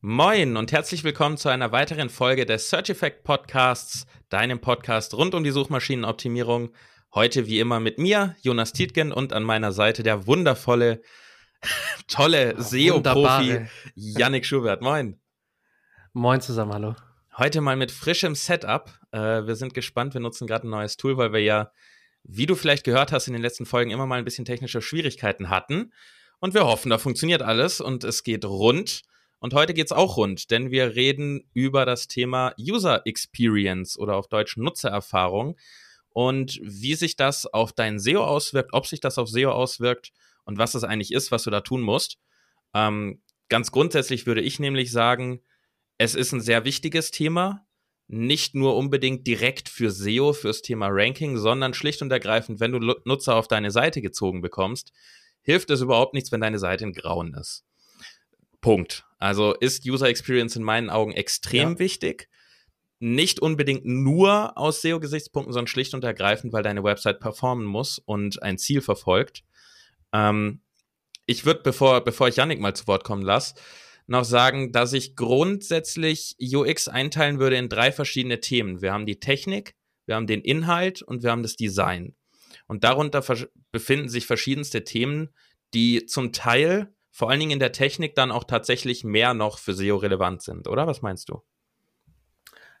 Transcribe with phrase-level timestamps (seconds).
[0.00, 5.34] Moin und herzlich willkommen zu einer weiteren Folge des Search Effect Podcasts, deinem Podcast rund
[5.34, 6.70] um die Suchmaschinenoptimierung.
[7.12, 11.02] Heute wie immer mit mir, Jonas Tietgen, und an meiner Seite der wundervolle,
[12.06, 13.66] tolle SEO-Profi
[13.96, 14.82] Yannick Schubert.
[14.82, 15.18] Moin.
[16.12, 16.94] Moin zusammen, hallo.
[17.36, 18.96] Heute mal mit frischem Setup.
[19.10, 21.72] Äh, wir sind gespannt, wir nutzen gerade ein neues Tool, weil wir ja,
[22.22, 25.50] wie du vielleicht gehört hast, in den letzten Folgen immer mal ein bisschen technische Schwierigkeiten
[25.50, 25.92] hatten.
[26.38, 29.02] Und wir hoffen, da funktioniert alles und es geht rund.
[29.40, 34.28] Und heute geht's auch rund, denn wir reden über das Thema User Experience oder auf
[34.28, 35.56] Deutsch Nutzererfahrung
[36.10, 40.12] und wie sich das auf dein SEO auswirkt, ob sich das auf SEO auswirkt
[40.44, 42.18] und was es eigentlich ist, was du da tun musst.
[42.74, 45.40] Ähm, ganz grundsätzlich würde ich nämlich sagen,
[45.98, 47.64] es ist ein sehr wichtiges Thema,
[48.08, 52.78] nicht nur unbedingt direkt für SEO, fürs Thema Ranking, sondern schlicht und ergreifend, wenn du
[53.04, 54.92] Nutzer auf deine Seite gezogen bekommst,
[55.42, 57.67] hilft es überhaupt nichts, wenn deine Seite in Grauen ist.
[58.60, 59.04] Punkt.
[59.18, 61.78] Also ist User Experience in meinen Augen extrem ja.
[61.78, 62.28] wichtig.
[63.00, 68.42] Nicht unbedingt nur aus SEO-Gesichtspunkten, sondern schlicht und ergreifend, weil deine Website performen muss und
[68.42, 69.44] ein Ziel verfolgt.
[70.12, 70.62] Ähm,
[71.26, 73.54] ich würde, bevor, bevor ich Yannick mal zu Wort kommen lasse,
[74.06, 78.80] noch sagen, dass ich grundsätzlich UX einteilen würde in drei verschiedene Themen.
[78.80, 79.74] Wir haben die Technik,
[80.06, 82.16] wir haben den Inhalt und wir haben das Design.
[82.66, 83.22] Und darunter
[83.70, 85.28] befinden sich verschiedenste Themen,
[85.74, 89.74] die zum Teil vor allen Dingen in der Technik dann auch tatsächlich mehr noch für
[89.74, 90.86] SEO relevant sind, oder?
[90.86, 91.42] Was meinst du?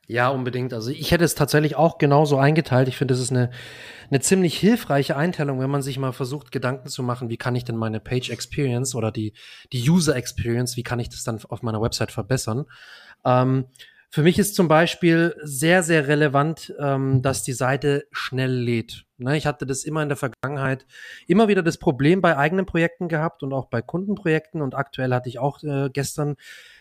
[0.06, 0.72] Ja, unbedingt.
[0.72, 2.86] Also ich hätte es tatsächlich auch genauso eingeteilt.
[2.86, 3.50] Ich finde, es ist eine,
[4.10, 7.64] eine ziemlich hilfreiche Einteilung, wenn man sich mal versucht, Gedanken zu machen, wie kann ich
[7.64, 9.32] denn meine Page Experience oder die,
[9.72, 12.66] die User Experience, wie kann ich das dann auf meiner Website verbessern?
[13.24, 13.66] Ähm,
[14.10, 19.04] für mich ist zum Beispiel sehr, sehr relevant, ähm, dass die Seite schnell lädt.
[19.18, 20.86] Ne, ich hatte das immer in der Vergangenheit
[21.26, 25.28] immer wieder das Problem bei eigenen Projekten gehabt und auch bei Kundenprojekten und aktuell hatte
[25.28, 26.36] ich auch äh, gestern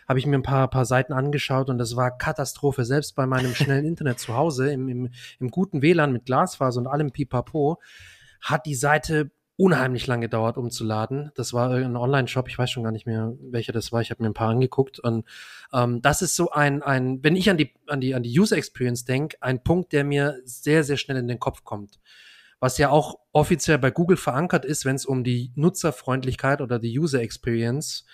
[0.07, 2.85] habe ich mir ein paar, paar Seiten angeschaut und das war Katastrophe.
[2.85, 6.87] Selbst bei meinem schnellen Internet zu Hause, im, im, im guten WLAN mit Glasfaser und
[6.87, 7.81] allem Pipapo,
[8.39, 11.31] hat die Seite unheimlich lange gedauert, umzuladen.
[11.35, 14.01] Das war ein Online-Shop, ich weiß schon gar nicht mehr, welcher das war.
[14.01, 14.99] Ich habe mir ein paar angeguckt.
[14.99, 15.25] Und
[15.73, 18.55] ähm, das ist so ein, ein, wenn ich an die, an die, an die User
[18.55, 21.99] Experience denke, ein Punkt, der mir sehr, sehr schnell in den Kopf kommt.
[22.59, 26.97] Was ja auch offiziell bei Google verankert ist, wenn es um die Nutzerfreundlichkeit oder die
[26.97, 28.05] User Experience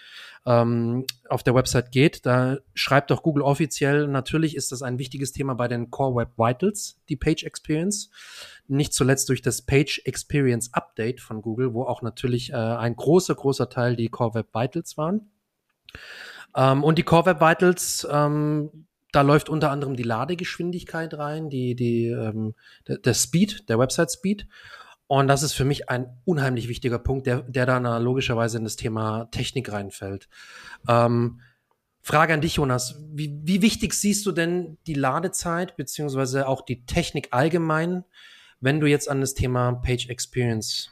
[0.46, 2.26] ähm, auf der Website geht.
[2.26, 6.38] Da schreibt doch Google offiziell, natürlich ist das ein wichtiges Thema bei den Core Web
[6.38, 8.10] Vitals, die Page Experience.
[8.68, 13.36] Nicht zuletzt durch das Page Experience Update von Google, wo auch natürlich äh, ein großer,
[13.36, 15.32] großer Teil die Core Web Vitals waren.
[16.56, 21.76] Ähm, und die Core Web Vitals, ähm, da läuft unter anderem die Ladegeschwindigkeit rein, die,
[21.76, 22.56] die, ähm,
[22.88, 24.48] der, der Speed, der Website Speed.
[25.20, 28.78] Und das ist für mich ein unheimlich wichtiger Punkt, der, der dann logischerweise in das
[28.78, 30.28] Thema Technik reinfällt.
[30.88, 31.40] Ähm,
[32.02, 33.00] Frage an dich, Jonas.
[33.12, 38.06] Wie, wie wichtig siehst du denn die Ladezeit beziehungsweise auch die Technik allgemein,
[38.60, 40.90] wenn du jetzt an das Thema Page Experience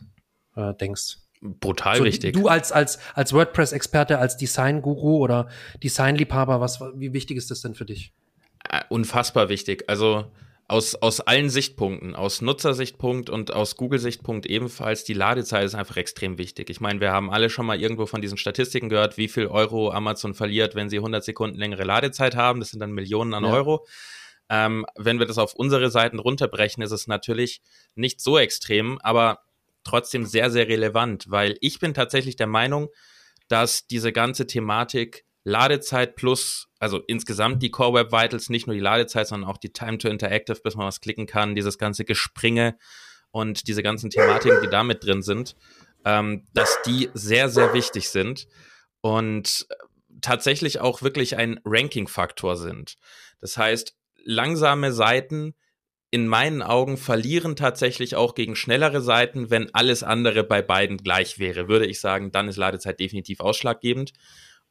[0.56, 1.18] äh, denkst?
[1.42, 2.34] Brutal so, wichtig.
[2.34, 5.50] Du als, als, als WordPress-Experte, als Design-Guru oder
[5.82, 8.14] Design-Liebhaber, was, wie wichtig ist das denn für dich?
[8.70, 9.86] Äh, unfassbar wichtig.
[9.88, 10.32] Also,
[10.72, 16.38] aus, aus allen Sichtpunkten, aus Nutzersichtpunkt und aus Google-Sichtpunkt ebenfalls, die Ladezeit ist einfach extrem
[16.38, 16.70] wichtig.
[16.70, 19.92] Ich meine, wir haben alle schon mal irgendwo von diesen Statistiken gehört, wie viel Euro
[19.92, 22.62] Amazon verliert, wenn sie 100 Sekunden längere Ladezeit haben.
[22.62, 23.52] Das sind dann Millionen an ja.
[23.52, 23.86] Euro.
[24.50, 27.62] Ähm, wenn wir das auf unsere Seiten runterbrechen, ist es natürlich
[27.96, 29.40] nicht so extrem, aber
[29.84, 32.88] trotzdem sehr, sehr relevant, weil ich bin tatsächlich der Meinung,
[33.50, 38.82] dass diese ganze Thematik Ladezeit plus, also insgesamt die Core Web Vitals, nicht nur die
[38.82, 42.78] Ladezeit, sondern auch die Time to Interactive, bis man was klicken kann, dieses ganze Gespringe
[43.32, 45.56] und diese ganzen Thematiken, die da mit drin sind,
[46.06, 48.48] ähm, dass die sehr, sehr wichtig sind
[49.02, 49.68] und
[50.22, 52.98] tatsächlich auch wirklich ein Ranking-Faktor sind.
[53.40, 55.56] Das heißt, langsame Seiten
[56.12, 61.40] in meinen Augen verlieren tatsächlich auch gegen schnellere Seiten, wenn alles andere bei beiden gleich
[61.40, 61.70] wäre.
[61.70, 64.12] Würde ich sagen, dann ist Ladezeit definitiv ausschlaggebend.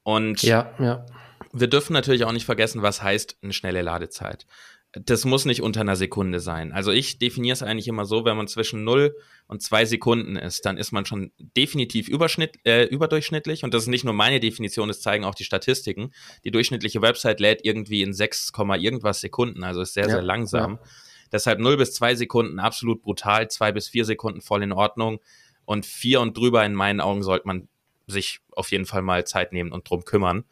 [0.02, 1.06] Und ja, ja.
[1.52, 4.46] wir dürfen natürlich auch nicht vergessen, was heißt eine schnelle Ladezeit.
[4.92, 6.72] Das muss nicht unter einer Sekunde sein.
[6.72, 9.14] Also ich definiere es eigentlich immer so, wenn man zwischen 0
[9.46, 13.62] und 2 Sekunden ist, dann ist man schon definitiv überschnitt, äh, überdurchschnittlich.
[13.62, 16.12] Und das ist nicht nur meine Definition, das zeigen auch die Statistiken.
[16.42, 20.72] Die durchschnittliche Website lädt irgendwie in 6, irgendwas Sekunden, also ist sehr, ja, sehr langsam.
[20.82, 20.90] Ja.
[21.30, 25.20] Deshalb 0 bis 2 Sekunden absolut brutal, 2 bis 4 Sekunden voll in Ordnung.
[25.64, 27.68] Und 4 und drüber in meinen Augen sollte man
[28.10, 30.44] sich auf jeden Fall mal Zeit nehmen und drum kümmern.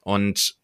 [0.00, 0.56] Und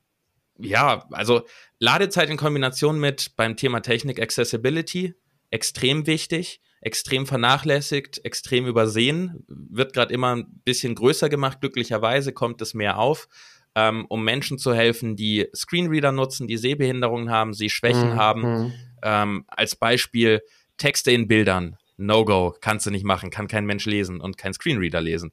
[0.58, 1.46] ja, also
[1.78, 5.14] Ladezeit in Kombination mit beim Thema Technik Accessibility
[5.50, 11.60] extrem wichtig, extrem vernachlässigt, extrem übersehen, wird gerade immer ein bisschen größer gemacht.
[11.60, 13.28] Glücklicherweise kommt es mehr auf.
[13.74, 18.16] ähm, um Menschen zu helfen, die Screenreader nutzen, die Sehbehinderungen haben, sie Schwächen mhm.
[18.16, 18.42] haben.
[18.42, 18.72] Mhm.
[19.02, 20.42] Ähm, als Beispiel
[20.76, 21.76] Texte in Bildern.
[21.96, 25.32] No-Go, kannst du nicht machen, kann kein Mensch lesen und kein Screenreader lesen.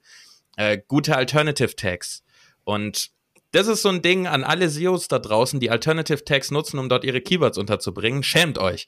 [0.57, 2.23] Äh, gute Alternative Tags.
[2.63, 3.11] Und
[3.51, 6.87] das ist so ein Ding an alle SEOs da draußen, die Alternative Tags nutzen, um
[6.87, 8.23] dort ihre Keywords unterzubringen.
[8.23, 8.87] Schämt euch.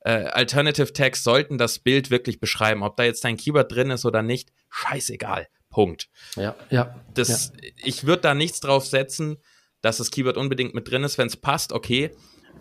[0.00, 2.82] Äh, Alternative Tags sollten das Bild wirklich beschreiben.
[2.82, 5.46] Ob da jetzt ein Keyword drin ist oder nicht, scheißegal.
[5.68, 6.08] Punkt.
[6.34, 6.96] Ja, ja.
[7.14, 7.70] Das, ja.
[7.76, 9.36] Ich würde da nichts drauf setzen,
[9.82, 11.16] dass das Keyword unbedingt mit drin ist.
[11.16, 12.10] Wenn es passt, okay.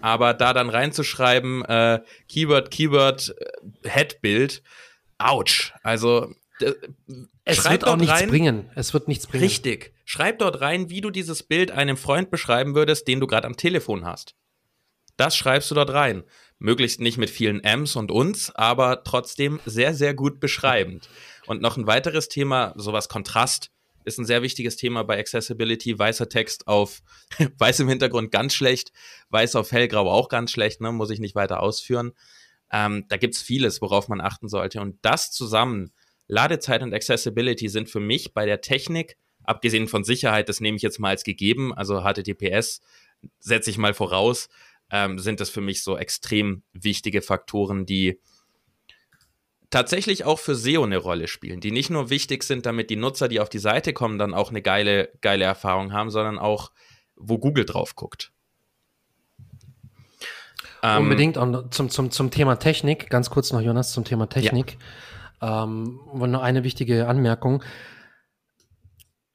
[0.02, 4.62] Aber da dann reinzuschreiben, äh, Keyword, Keyword, äh, Headbild,
[5.18, 5.74] ouch.
[5.82, 6.32] Also
[7.44, 8.70] es wird auch nichts rein, bringen.
[8.76, 9.44] Es wird nichts bringen.
[9.44, 9.94] Richtig.
[10.06, 13.58] Schreib dort rein, wie du dieses Bild einem Freund beschreiben würdest, den du gerade am
[13.58, 14.36] Telefon hast.
[15.18, 16.24] Das schreibst du dort rein.
[16.60, 21.10] Möglichst nicht mit vielen M's und uns, aber trotzdem sehr, sehr gut beschreibend.
[21.46, 23.72] Und noch ein weiteres Thema, sowas Kontrast,
[24.06, 25.98] ist ein sehr wichtiges Thema bei Accessibility.
[25.98, 27.02] Weißer Text auf
[27.58, 28.92] weiß im Hintergrund ganz schlecht,
[29.30, 30.92] weiß auf hellgrau auch ganz schlecht, ne?
[30.92, 32.14] muss ich nicht weiter ausführen.
[32.72, 34.82] Ähm, da gibt's vieles, worauf man achten sollte.
[34.82, 35.92] Und das zusammen
[36.30, 40.84] Ladezeit und Accessibility sind für mich bei der Technik, abgesehen von Sicherheit, das nehme ich
[40.84, 42.82] jetzt mal als gegeben, also HTTPS
[43.40, 44.48] setze ich mal voraus,
[44.92, 48.20] ähm, sind das für mich so extrem wichtige Faktoren, die
[49.72, 53.28] tatsächlich auch für SEO eine Rolle spielen, die nicht nur wichtig sind, damit die Nutzer,
[53.28, 56.72] die auf die Seite kommen, dann auch eine geile, geile Erfahrung haben, sondern auch,
[57.16, 58.32] wo Google drauf guckt.
[60.82, 64.74] Unbedingt und zum, zum, zum Thema Technik, ganz kurz noch, Jonas, zum Thema Technik.
[64.74, 64.78] Ja.
[65.42, 67.64] Ähm, nur eine wichtige Anmerkung.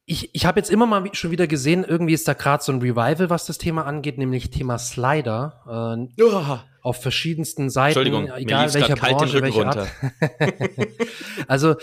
[0.06, 2.81] Ich, ich habe jetzt immer mal schon wieder gesehen, irgendwie ist da gerade so ein
[2.81, 6.06] Revival, was das Thema angeht, nämlich Thema Slider.
[6.19, 6.59] Äh, oh.
[6.83, 9.89] Auf verschiedensten Seiten, egal welcher Branche, welche Art.
[11.49, 11.77] also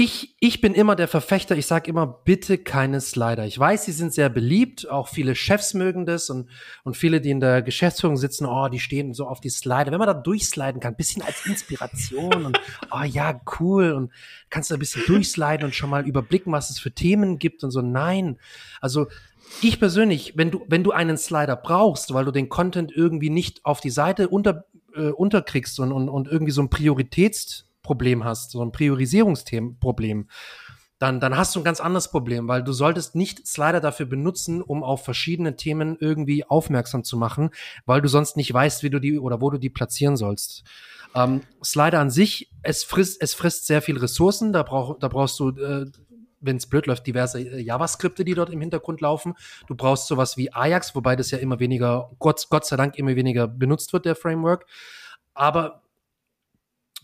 [0.00, 3.46] ich, ich bin immer der Verfechter, ich sage immer, bitte keine Slider.
[3.46, 6.48] Ich weiß, sie sind sehr beliebt, auch viele Chefs mögen das und,
[6.84, 9.90] und viele, die in der Geschäftsführung sitzen, oh, die stehen so auf die Slider.
[9.90, 12.60] Wenn man da durchsliden kann, bisschen als Inspiration und
[12.92, 14.12] oh ja, cool und
[14.50, 17.72] kannst du ein bisschen durchsliden und schon mal überblicken, was es für Themen gibt und
[17.72, 17.82] so.
[17.82, 18.38] Nein,
[18.80, 19.08] also
[19.62, 23.64] ich persönlich, wenn du, wenn du einen Slider brauchst, weil du den Content irgendwie nicht
[23.64, 28.50] auf die Seite unter, äh, unterkriegst und, und, und irgendwie so ein Prioritäts Problem hast,
[28.50, 30.28] so ein Priorisierungsproblem,
[30.98, 34.60] dann, dann hast du ein ganz anderes Problem, weil du solltest nicht Slider dafür benutzen,
[34.60, 37.48] um auf verschiedene Themen irgendwie aufmerksam zu machen,
[37.86, 40.64] weil du sonst nicht weißt, wie du die oder wo du die platzieren sollst.
[41.14, 45.40] Ähm, Slider an sich, es frisst, es frisst sehr viel Ressourcen, da, brauch, da brauchst
[45.40, 45.86] du äh,
[46.40, 49.34] wenn es blöd läuft, diverse äh, JavaScripte, die dort im Hintergrund laufen.
[49.66, 53.16] Du brauchst sowas wie Ajax, wobei das ja immer weniger, Gott, Gott sei Dank immer
[53.16, 54.66] weniger benutzt wird, der Framework.
[55.34, 55.82] Aber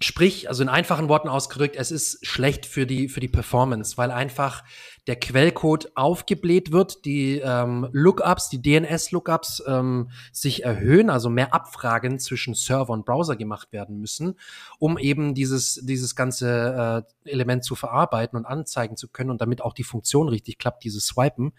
[0.01, 4.11] Sprich, also in einfachen Worten ausgedrückt, es ist schlecht für die, für die Performance, weil
[4.11, 4.65] einfach
[5.07, 12.19] der Quellcode aufgebläht wird, die ähm, Lookups, die DNS-Lookups ähm, sich erhöhen, also mehr Abfragen
[12.19, 14.35] zwischen Server und Browser gemacht werden müssen,
[14.81, 19.63] um eben dieses, dieses ganze äh, Element zu verarbeiten und anzeigen zu können und damit
[19.63, 21.53] auch die Funktion richtig klappt, dieses Swipen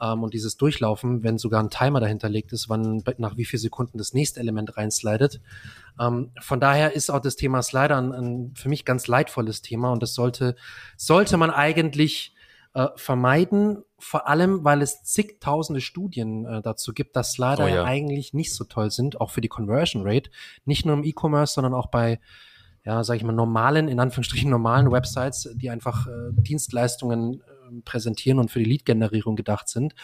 [0.00, 3.98] ähm, und dieses Durchlaufen, wenn sogar ein Timer dahinterlegt ist, wann nach wie viel Sekunden
[3.98, 5.40] das nächste Element reinslidet.
[6.00, 9.92] Ähm, von daher ist auch das Thema Slider ein, ein, für mich ganz leidvolles Thema
[9.92, 10.56] und das sollte,
[10.96, 12.34] sollte man eigentlich
[12.74, 17.84] äh, vermeiden, vor allem, weil es zigtausende Studien äh, dazu gibt, dass Slider oh ja.
[17.84, 20.30] eigentlich nicht so toll sind, auch für die Conversion Rate,
[20.64, 22.20] nicht nur im E-Commerce, sondern auch bei
[22.84, 28.38] ja, sage ich mal, normalen, in Anführungsstrichen normalen Websites, die einfach äh, Dienstleistungen äh, präsentieren
[28.38, 29.94] und für die Lead-Generierung gedacht sind.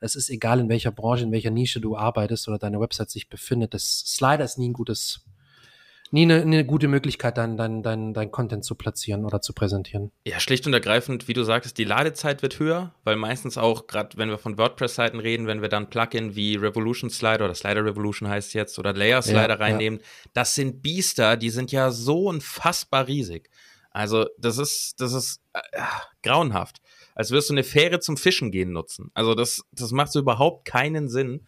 [0.00, 3.28] Es ist egal, in welcher Branche, in welcher Nische du arbeitest oder deine Website sich
[3.28, 3.74] befindet.
[3.74, 5.24] Das Slider ist nie ein gutes
[6.10, 10.10] nie eine, eine gute Möglichkeit, dein, dein, dein, dein Content zu platzieren oder zu präsentieren.
[10.26, 14.16] Ja, schlicht und ergreifend, wie du sagtest, die Ladezeit wird höher, weil meistens auch, gerade
[14.16, 18.28] wenn wir von WordPress-Seiten reden, wenn wir dann Plugin wie Revolution Slider oder Slider Revolution
[18.28, 20.06] heißt jetzt oder Layer Slider ja, reinnehmen, ja.
[20.32, 23.50] das sind Biester, die sind ja so unfassbar riesig.
[23.90, 25.60] Also, das ist, das ist äh,
[26.22, 26.78] grauenhaft.
[27.18, 29.10] Als wirst du eine Fähre zum Fischen gehen nutzen.
[29.12, 31.46] Also, das, das macht so überhaupt keinen Sinn.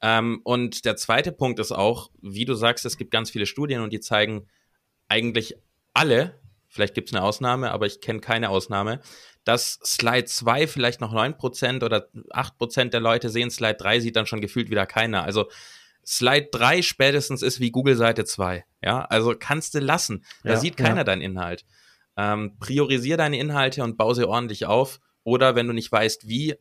[0.00, 3.82] Ähm, und der zweite Punkt ist auch, wie du sagst, es gibt ganz viele Studien
[3.82, 4.48] und die zeigen
[5.08, 5.56] eigentlich
[5.92, 9.00] alle, vielleicht gibt es eine Ausnahme, aber ich kenne keine Ausnahme,
[9.44, 14.26] dass Slide 2 vielleicht noch 9% oder 8% der Leute sehen, Slide 3 sieht dann
[14.26, 15.22] schon gefühlt wieder keiner.
[15.22, 15.50] Also
[16.06, 18.64] Slide 3 spätestens ist wie Google Seite 2.
[18.82, 20.24] Ja, also kannst du lassen.
[20.44, 21.04] Da ja, sieht keiner ja.
[21.04, 21.66] deinen Inhalt.
[22.16, 25.00] Ähm, priorisier deine Inhalte und baue sie ordentlich auf.
[25.24, 26.56] Oder wenn du nicht weißt, wie,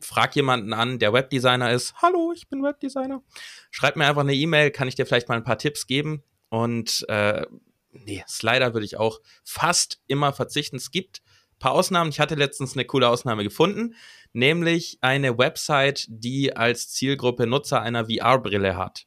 [0.00, 1.94] frag jemanden an, der Webdesigner ist.
[2.02, 3.22] Hallo, ich bin Webdesigner.
[3.70, 6.22] Schreib mir einfach eine E-Mail, kann ich dir vielleicht mal ein paar Tipps geben.
[6.48, 7.46] Und äh,
[7.92, 10.76] nee, Slider würde ich auch fast immer verzichten.
[10.76, 11.22] Es gibt
[11.54, 12.10] ein paar Ausnahmen.
[12.10, 13.94] Ich hatte letztens eine coole Ausnahme gefunden.
[14.32, 19.06] nämlich eine Website, die als Zielgruppe Nutzer einer VR-Brille hat.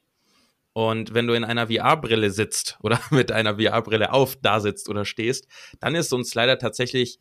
[0.74, 5.06] Und wenn du in einer VR-Brille sitzt oder mit einer VR-Brille auf da sitzt oder
[5.06, 5.48] stehst,
[5.80, 7.20] dann ist uns leider tatsächlich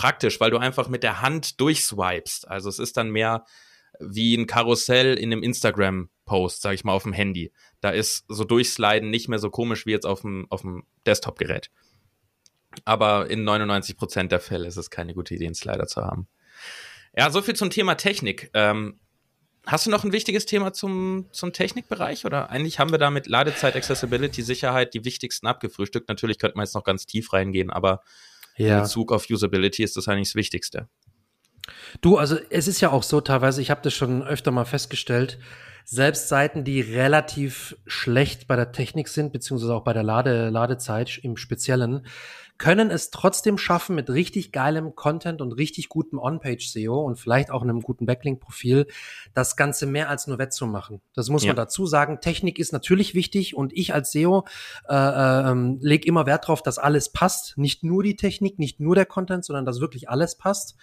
[0.00, 2.48] praktisch, weil du einfach mit der Hand durchswipest.
[2.48, 3.44] Also es ist dann mehr
[3.98, 7.52] wie ein Karussell in einem Instagram-Post, sag ich mal, auf dem Handy.
[7.82, 11.70] Da ist so Durchsliden nicht mehr so komisch wie jetzt auf dem, auf dem Desktop-Gerät.
[12.86, 16.28] Aber in 99 Prozent der Fälle ist es keine gute Idee, einen Slider zu haben.
[17.14, 18.50] Ja, so viel zum Thema Technik.
[18.54, 18.98] Ähm,
[19.66, 22.24] hast du noch ein wichtiges Thema zum, zum Technikbereich?
[22.24, 26.08] Oder eigentlich haben wir da mit Ladezeit, Accessibility, Sicherheit die wichtigsten abgefrühstückt.
[26.08, 28.00] Natürlich könnte man jetzt noch ganz tief reingehen, aber
[28.66, 28.78] ja.
[28.78, 30.88] in Bezug auf Usability ist das eigentlich das Wichtigste.
[32.00, 35.38] Du, also es ist ja auch so teilweise, ich habe das schon öfter mal festgestellt,
[35.90, 41.18] selbst Seiten, die relativ schlecht bei der Technik sind, beziehungsweise auch bei der Lade, Ladezeit
[41.24, 42.06] im Speziellen,
[42.58, 47.62] können es trotzdem schaffen, mit richtig geilem Content und richtig gutem On-Page-SEO und vielleicht auch
[47.62, 48.86] einem guten Backlink-Profil
[49.34, 51.00] das Ganze mehr als nur wettzumachen.
[51.12, 51.48] Das muss ja.
[51.48, 52.20] man dazu sagen.
[52.20, 54.44] Technik ist natürlich wichtig und ich als SEO
[54.88, 57.58] äh, äh, lege immer Wert darauf, dass alles passt.
[57.58, 60.76] Nicht nur die Technik, nicht nur der Content, sondern dass wirklich alles passt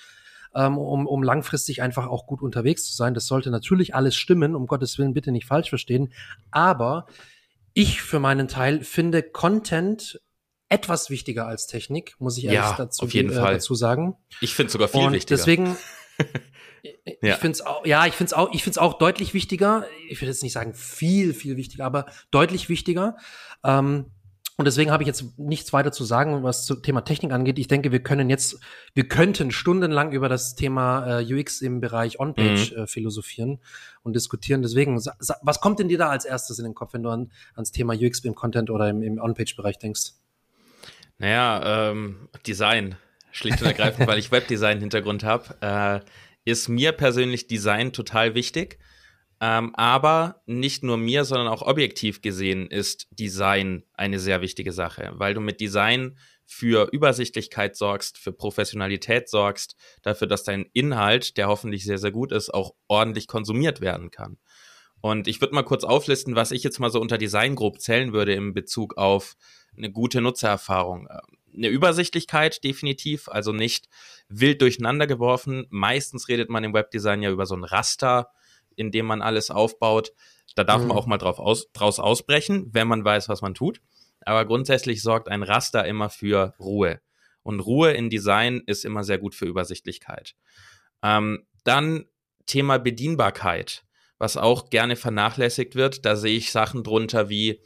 [0.55, 3.13] ähm, um, um langfristig einfach auch gut unterwegs zu sein.
[3.13, 6.13] Das sollte natürlich alles stimmen, um Gottes Willen bitte nicht falsch verstehen.
[6.51, 7.05] Aber
[7.73, 10.19] ich für meinen Teil finde Content
[10.69, 13.53] etwas wichtiger als Technik, muss ich ehrlich ja, dazu, auf jeden äh, Fall.
[13.53, 14.15] dazu sagen.
[14.41, 15.37] Ich finde sogar viel Und wichtiger.
[15.37, 15.77] Deswegen,
[16.81, 17.35] ich ja.
[17.35, 19.85] finde es auch, ja, ich finde es auch, ich finde es auch deutlich wichtiger.
[20.09, 23.15] Ich würde jetzt nicht sagen viel, viel wichtiger, aber deutlich wichtiger.
[23.63, 24.11] Ähm,
[24.57, 27.59] und deswegen habe ich jetzt nichts weiter zu sagen, was zum Thema Technik angeht.
[27.59, 28.59] Ich denke, wir können jetzt,
[28.95, 32.77] wir könnten stundenlang über das Thema äh, UX im Bereich On-Page mhm.
[32.77, 33.59] äh, philosophieren
[34.01, 34.63] und diskutieren.
[34.63, 37.71] Deswegen, was kommt denn dir da als erstes in den Kopf, wenn du an, ans
[37.71, 40.13] Thema UX im Content oder im, im On-Page-Bereich denkst?
[41.19, 42.95] Naja, ähm, Design.
[43.31, 48.79] Schlicht und ergreifend, weil ich Webdesign-Hintergrund habe, äh, ist mir persönlich Design total wichtig.
[49.39, 55.11] Ähm, aber nicht nur mir, sondern auch objektiv gesehen ist Design eine sehr wichtige Sache,
[55.13, 61.49] weil du mit Design für Übersichtlichkeit sorgst, für Professionalität sorgst, dafür, dass dein Inhalt, der
[61.49, 64.37] hoffentlich sehr, sehr gut ist, auch ordentlich konsumiert werden kann.
[65.01, 68.13] Und ich würde mal kurz auflisten, was ich jetzt mal so unter Design grob zählen
[68.13, 69.35] würde in Bezug auf
[69.77, 71.07] eine gute Nutzererfahrung.
[71.53, 73.87] Eine Übersichtlichkeit definitiv, also nicht
[74.29, 75.67] wild durcheinander geworfen.
[75.69, 78.31] Meistens redet man im Webdesign ja über so ein Raster,
[78.77, 80.13] in dem man alles aufbaut.
[80.55, 80.87] Da darf mhm.
[80.87, 83.81] man auch mal drauf aus, draus ausbrechen, wenn man weiß, was man tut.
[84.21, 87.01] Aber grundsätzlich sorgt ein Raster immer für Ruhe.
[87.43, 90.35] Und Ruhe in Design ist immer sehr gut für Übersichtlichkeit.
[91.03, 92.05] Ähm, dann
[92.45, 93.85] Thema Bedienbarkeit,
[94.17, 96.05] was auch gerne vernachlässigt wird.
[96.05, 97.61] Da sehe ich Sachen drunter wie,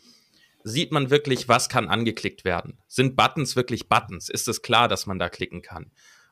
[0.63, 2.79] sieht man wirklich, was kann angeklickt werden?
[2.87, 4.29] Sind Buttons wirklich Buttons?
[4.29, 5.91] Ist es klar, dass man da klicken kann?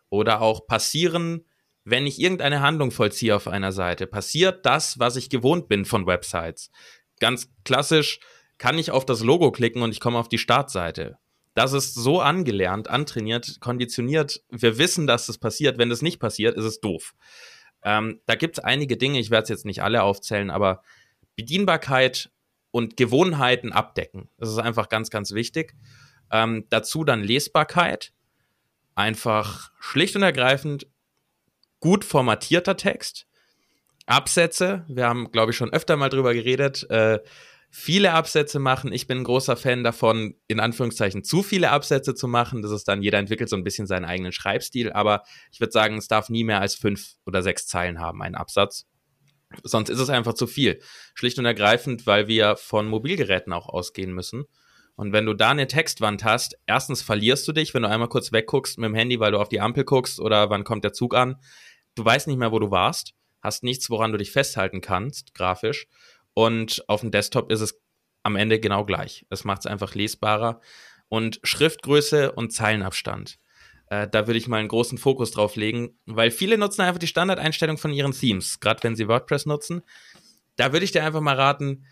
[0.10, 1.46] Oder auch passieren,
[1.84, 6.06] wenn ich irgendeine Handlung vollziehe auf einer Seite, passiert das, was ich gewohnt bin von
[6.06, 6.72] Websites.
[7.20, 8.20] Ganz klassisch
[8.58, 11.18] kann ich auf das Logo klicken und ich komme auf die Startseite.
[11.56, 14.44] Das ist so angelernt, antrainiert, konditioniert.
[14.50, 15.78] Wir wissen, dass das passiert.
[15.78, 17.16] Wenn das nicht passiert, ist es doof.
[17.84, 20.84] Ähm, da gibt es einige Dinge, ich werde es jetzt nicht alle aufzählen, aber
[21.36, 22.32] Bedienbarkeit
[22.72, 24.30] und Gewohnheiten abdecken.
[24.38, 25.76] Das ist einfach ganz, ganz wichtig.
[26.32, 28.14] Ähm, dazu dann Lesbarkeit.
[28.96, 30.88] Einfach schlicht und ergreifend
[31.80, 33.26] gut formatierter Text.
[34.06, 36.90] Absätze, wir haben, glaube ich, schon öfter mal drüber geredet.
[36.90, 37.20] Äh,
[37.70, 38.92] viele Absätze machen.
[38.92, 42.62] Ich bin ein großer Fan davon, in Anführungszeichen zu viele Absätze zu machen.
[42.62, 45.98] Das ist dann, jeder entwickelt so ein bisschen seinen eigenen Schreibstil, aber ich würde sagen,
[45.98, 48.88] es darf nie mehr als fünf oder sechs Zeilen haben, ein Absatz.
[49.64, 50.80] Sonst ist es einfach zu viel.
[51.16, 54.46] Schlicht und ergreifend, weil wir von Mobilgeräten auch ausgehen müssen.
[54.96, 58.32] Und wenn du da eine Textwand hast, erstens verlierst du dich, wenn du einmal kurz
[58.32, 61.16] wegguckst mit dem Handy, weil du auf die Ampel guckst oder wann kommt der Zug
[61.16, 61.38] an.
[61.96, 65.88] Du weißt nicht mehr, wo du warst, hast nichts, woran du dich festhalten kannst, grafisch.
[66.34, 67.80] Und auf dem Desktop ist es
[68.24, 69.26] am Ende genau gleich.
[69.30, 70.62] Es macht es einfach lesbarer.
[71.08, 73.40] Und Schriftgröße und Zeilenabstand.
[73.88, 77.08] Äh, da würde ich mal einen großen Fokus drauf legen, weil viele nutzen einfach die
[77.08, 79.82] Standardeinstellung von ihren Themes, gerade wenn sie WordPress nutzen.
[80.56, 81.86] Da würde ich dir einfach mal raten,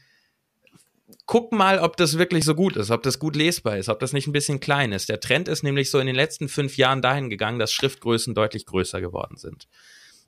[1.26, 4.14] guck mal, ob das wirklich so gut ist, ob das gut lesbar ist, ob das
[4.14, 5.10] nicht ein bisschen klein ist.
[5.10, 8.66] Der Trend ist nämlich so in den letzten fünf Jahren dahin gegangen, dass Schriftgrößen deutlich
[8.66, 9.68] größer geworden sind.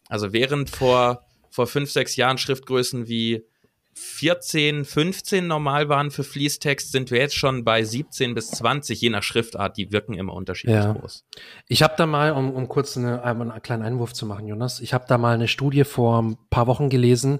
[0.07, 3.45] Also während vor, vor fünf, sechs Jahren Schriftgrößen wie
[3.93, 9.09] 14, 15 normal waren für Fließtext, sind wir jetzt schon bei 17 bis 20, je
[9.09, 9.75] nach Schriftart.
[9.75, 10.93] Die wirken immer unterschiedlich ja.
[10.93, 11.25] groß.
[11.67, 14.93] Ich habe da mal, um, um kurz eine, einen kleinen Einwurf zu machen, Jonas, ich
[14.93, 17.39] habe da mal eine Studie vor ein paar Wochen gelesen,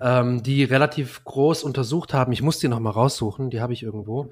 [0.00, 2.32] ähm, die relativ groß untersucht haben.
[2.32, 4.30] Ich muss die noch mal raussuchen, die habe ich irgendwo.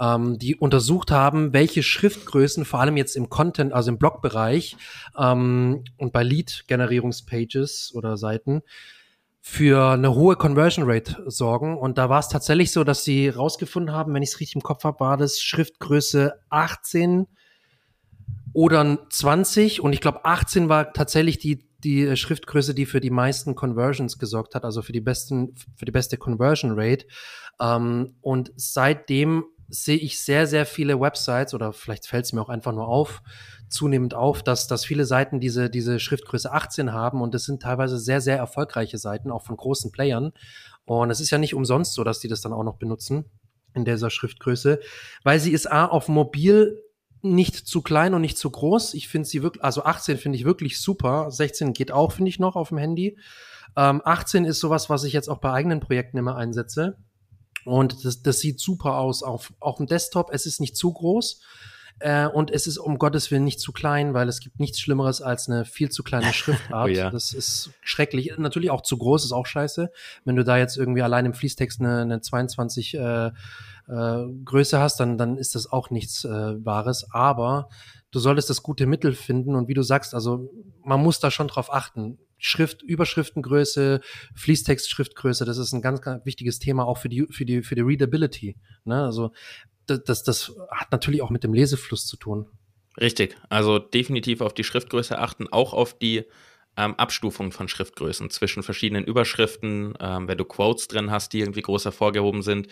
[0.00, 4.76] ähm, die untersucht haben, welche Schriftgrößen, vor allem jetzt im Content, also im Blogbereich
[5.16, 8.62] ähm, und bei Lead-Generierungspages oder Seiten,
[9.42, 11.76] für eine hohe Conversion Rate sorgen.
[11.78, 14.62] Und da war es tatsächlich so, dass sie rausgefunden haben, wenn ich es richtig im
[14.62, 17.26] Kopf habe, war das Schriftgröße 18
[18.52, 19.80] oder 20.
[19.80, 24.54] Und ich glaube, 18 war tatsächlich die, die Schriftgröße, die für die meisten Conversions gesorgt
[24.54, 27.06] hat, also für die besten, für die beste Conversion Rate.
[27.60, 32.48] Ähm, und seitdem sehe ich sehr, sehr viele Websites oder vielleicht fällt es mir auch
[32.48, 33.22] einfach nur auf,
[33.68, 37.98] zunehmend auf, dass, dass viele Seiten diese, diese Schriftgröße 18 haben und es sind teilweise
[37.98, 40.32] sehr, sehr erfolgreiche Seiten, auch von großen Playern.
[40.84, 43.26] Und es ist ja nicht umsonst so, dass die das dann auch noch benutzen
[43.74, 44.80] in dieser Schriftgröße,
[45.22, 46.82] weil sie ist A auf mobil
[47.22, 48.94] nicht zu klein und nicht zu groß.
[48.94, 51.30] Ich finde sie wirklich, also 18 finde ich wirklich super.
[51.30, 53.18] 16 geht auch, finde ich noch auf dem Handy.
[53.76, 56.96] Ähm, 18 ist sowas, was ich jetzt auch bei eigenen Projekten immer einsetze.
[57.64, 60.30] Und das, das sieht super aus auf, auf dem Desktop.
[60.32, 61.40] Es ist nicht zu groß.
[61.98, 65.20] Äh, und es ist um Gottes Willen nicht zu klein, weil es gibt nichts Schlimmeres
[65.20, 66.88] als eine viel zu kleine Schriftart.
[66.88, 67.10] oh ja.
[67.10, 68.32] Das ist schrecklich.
[68.38, 69.90] Natürlich auch zu groß, ist auch scheiße.
[70.24, 73.32] Wenn du da jetzt irgendwie allein im Fließtext eine, eine 22 äh, äh,
[74.44, 77.06] Größe hast, dann, dann ist das auch nichts äh, Wahres.
[77.10, 77.68] Aber
[78.10, 79.54] du solltest das gute Mittel finden.
[79.54, 80.50] Und wie du sagst, also
[80.84, 82.18] man muss da schon drauf achten.
[82.42, 84.00] Schrift, Überschriftengröße,
[84.34, 87.82] Fließtextschriftgröße, das ist ein ganz, ganz wichtiges Thema auch für die, für die, für die
[87.82, 88.56] Readability.
[88.84, 89.04] Ne?
[89.04, 89.32] Also
[89.86, 92.46] das, das hat natürlich auch mit dem Lesefluss zu tun.
[93.00, 96.24] Richtig, also definitiv auf die Schriftgröße achten, auch auf die
[96.76, 101.62] ähm, Abstufung von Schriftgrößen zwischen verschiedenen Überschriften, ähm, wenn du Quotes drin hast, die irgendwie
[101.62, 102.68] groß hervorgehoben sind.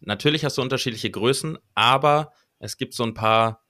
[0.00, 3.64] Natürlich hast du unterschiedliche Größen, aber es gibt so ein paar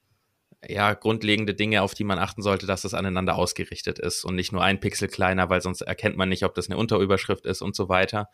[0.67, 4.51] ja, grundlegende Dinge, auf die man achten sollte, dass es aneinander ausgerichtet ist und nicht
[4.51, 7.75] nur ein Pixel kleiner, weil sonst erkennt man nicht, ob das eine Unterüberschrift ist und
[7.75, 8.29] so weiter.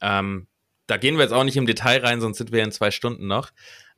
[0.00, 0.46] Ähm,
[0.86, 3.26] da gehen wir jetzt auch nicht im Detail rein, sonst sind wir in zwei Stunden
[3.26, 3.50] noch.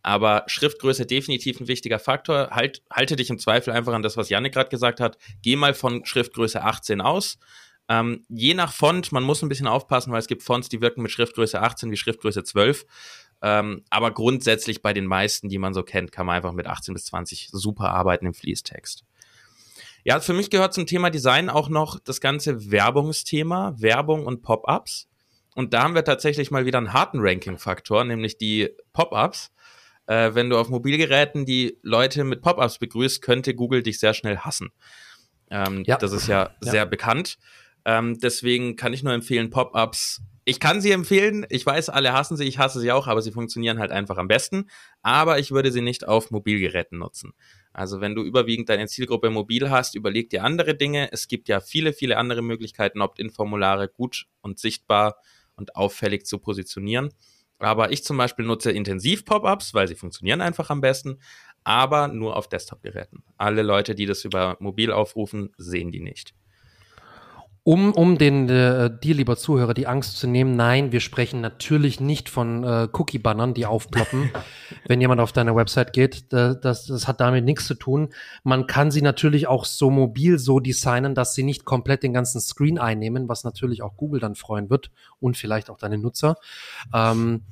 [0.06, 2.50] Aber Schriftgröße definitiv ein wichtiger Faktor.
[2.52, 5.18] Halt, halte dich im Zweifel einfach an das, was Janne gerade gesagt hat.
[5.42, 7.40] Geh mal von Schriftgröße 18 aus.
[7.88, 11.02] Ähm, je nach Font, man muss ein bisschen aufpassen, weil es gibt Fonts, die wirken
[11.02, 12.86] mit Schriftgröße 18 wie Schriftgröße 12.
[13.42, 16.94] Ähm, aber grundsätzlich bei den meisten, die man so kennt, kann man einfach mit 18
[16.94, 19.02] bis 20 super arbeiten im Fließtext.
[20.04, 25.08] Ja, für mich gehört zum Thema Design auch noch das ganze Werbungsthema, Werbung und Pop-ups.
[25.56, 29.50] Und da haben wir tatsächlich mal wieder einen harten Ranking-Faktor, nämlich die Pop-ups
[30.06, 34.38] äh, wenn du auf Mobilgeräten die Leute mit Pop-ups begrüßt, könnte Google dich sehr schnell
[34.38, 34.70] hassen.
[35.50, 35.96] Ähm, ja.
[35.96, 36.70] Das ist ja, ja.
[36.70, 37.38] sehr bekannt.
[37.84, 40.22] Ähm, deswegen kann ich nur empfehlen, Pop-ups.
[40.44, 41.44] Ich kann sie empfehlen.
[41.50, 42.44] Ich weiß, alle hassen sie.
[42.44, 44.68] Ich hasse sie auch, aber sie funktionieren halt einfach am besten.
[45.02, 47.32] Aber ich würde sie nicht auf Mobilgeräten nutzen.
[47.72, 51.10] Also wenn du überwiegend deine Zielgruppe mobil hast, überleg dir andere Dinge.
[51.12, 55.16] Es gibt ja viele, viele andere Möglichkeiten, Opt-in-Formulare gut und sichtbar
[55.56, 57.10] und auffällig zu positionieren.
[57.58, 61.20] Aber ich zum Beispiel nutze intensiv Pop-ups, weil sie funktionieren einfach am besten,
[61.64, 63.24] aber nur auf Desktop-Geräten.
[63.38, 66.34] Alle Leute, die das über mobil aufrufen, sehen die nicht.
[67.66, 71.98] Um, um den äh, dir, lieber Zuhörer, die Angst zu nehmen, nein, wir sprechen natürlich
[71.98, 74.30] nicht von äh, Cookie-Bannern, die aufploppen,
[74.86, 76.32] wenn jemand auf deine Website geht.
[76.32, 78.10] Das, das, das hat damit nichts zu tun.
[78.44, 82.40] Man kann sie natürlich auch so mobil so designen, dass sie nicht komplett den ganzen
[82.40, 86.36] Screen einnehmen, was natürlich auch Google dann freuen wird und vielleicht auch deine Nutzer.
[86.94, 87.42] Ähm,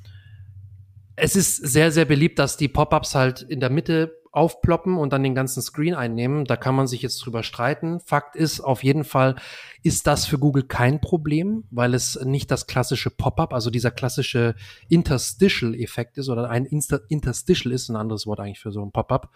[1.17, 5.23] es ist sehr, sehr beliebt, dass die Pop-ups halt in der Mitte aufploppen und dann
[5.23, 6.45] den ganzen Screen einnehmen.
[6.45, 7.99] Da kann man sich jetzt drüber streiten.
[7.99, 9.35] Fakt ist, auf jeden Fall
[9.83, 14.55] ist das für Google kein Problem, weil es nicht das klassische Pop-up, also dieser klassische
[14.89, 19.31] Interstitial-Effekt ist oder ein Insta Interstitial ist, ein anderes Wort eigentlich für so ein Pop-up.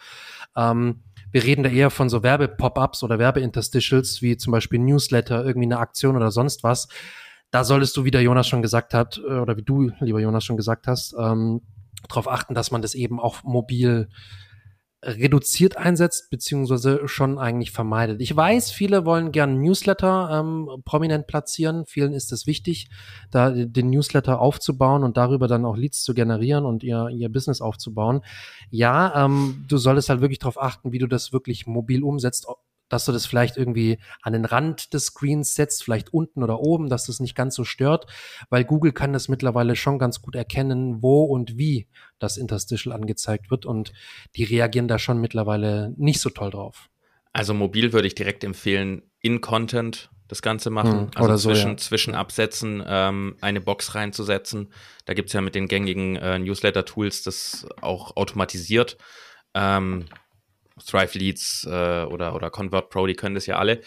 [0.55, 5.67] Ähm, wir reden da eher von so Werbe-Pop-ups oder Werbe-Interstitials, wie zum Beispiel Newsletter, irgendwie
[5.67, 6.88] eine Aktion oder sonst was.
[7.51, 10.43] Da solltest du, wie der Jonas schon gesagt hat, äh, oder wie du, lieber Jonas,
[10.43, 11.62] schon gesagt hast, ähm,
[12.07, 14.09] darauf achten, dass man das eben auch mobil
[15.01, 18.21] reduziert einsetzt, beziehungsweise schon eigentlich vermeidet.
[18.21, 21.85] Ich weiß, viele wollen gern Newsletter ähm, prominent platzieren.
[21.85, 22.89] Vielen ist es wichtig,
[23.31, 27.62] da den Newsletter aufzubauen und darüber dann auch Leads zu generieren und ihr, ihr Business
[27.62, 28.21] aufzubauen.
[28.71, 32.47] Ja, ähm, du solltest halt wirklich darauf achten, wie du das wirklich mobil umsetzt,
[32.89, 36.89] dass du das vielleicht irgendwie an den Rand des Screens setzt, vielleicht unten oder oben,
[36.89, 38.08] dass das nicht ganz so stört,
[38.49, 41.88] weil Google kann das mittlerweile schon ganz gut erkennen, wo und wie
[42.19, 43.93] das Interstitial angezeigt wird und
[44.36, 46.89] die reagieren da schon mittlerweile nicht so toll drauf.
[47.32, 51.71] Also mobil würde ich direkt empfehlen, in Content das Ganze machen, hm, also so, zwischen,
[51.71, 51.78] ja.
[51.78, 54.71] zwischen Absätzen ähm, eine Box reinzusetzen.
[55.06, 58.97] Da gibt es ja mit den gängigen äh, Newsletter-Tools das auch automatisiert.
[59.56, 60.06] Ähm,
[60.86, 63.82] Thrive Leads äh, oder, oder Convert Pro, die können das ja alle.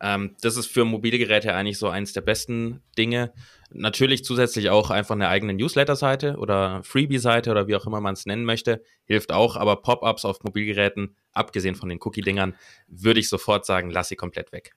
[0.00, 3.32] Ähm, das ist für Mobilgeräte eigentlich so eins der besten Dinge.
[3.70, 8.24] Natürlich zusätzlich auch einfach eine eigene Newsletter-Seite oder Freebie-Seite oder wie auch immer man es
[8.24, 9.56] nennen möchte, hilft auch.
[9.56, 12.54] Aber Pop-ups auf Mobilgeräten, abgesehen von den Cookie-Dingern,
[12.86, 14.72] würde ich sofort sagen, lass sie komplett weg.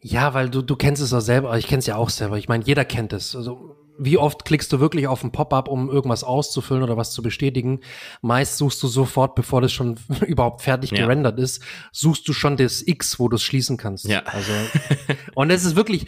[0.00, 2.38] Ja, weil du, du kennst es ja selber, ich kenne es ja auch selber.
[2.38, 3.36] Ich meine, jeder kennt es.
[3.36, 7.22] Also wie oft klickst du wirklich auf ein Pop-up, um irgendwas auszufüllen oder was zu
[7.22, 7.80] bestätigen?
[8.20, 10.98] Meist suchst du sofort, bevor das schon überhaupt fertig ja.
[10.98, 11.62] gerendert ist,
[11.92, 14.06] suchst du schon das X, wo du es schließen kannst.
[14.06, 14.22] Ja.
[14.24, 14.52] Also
[15.34, 16.06] und es ist wirklich,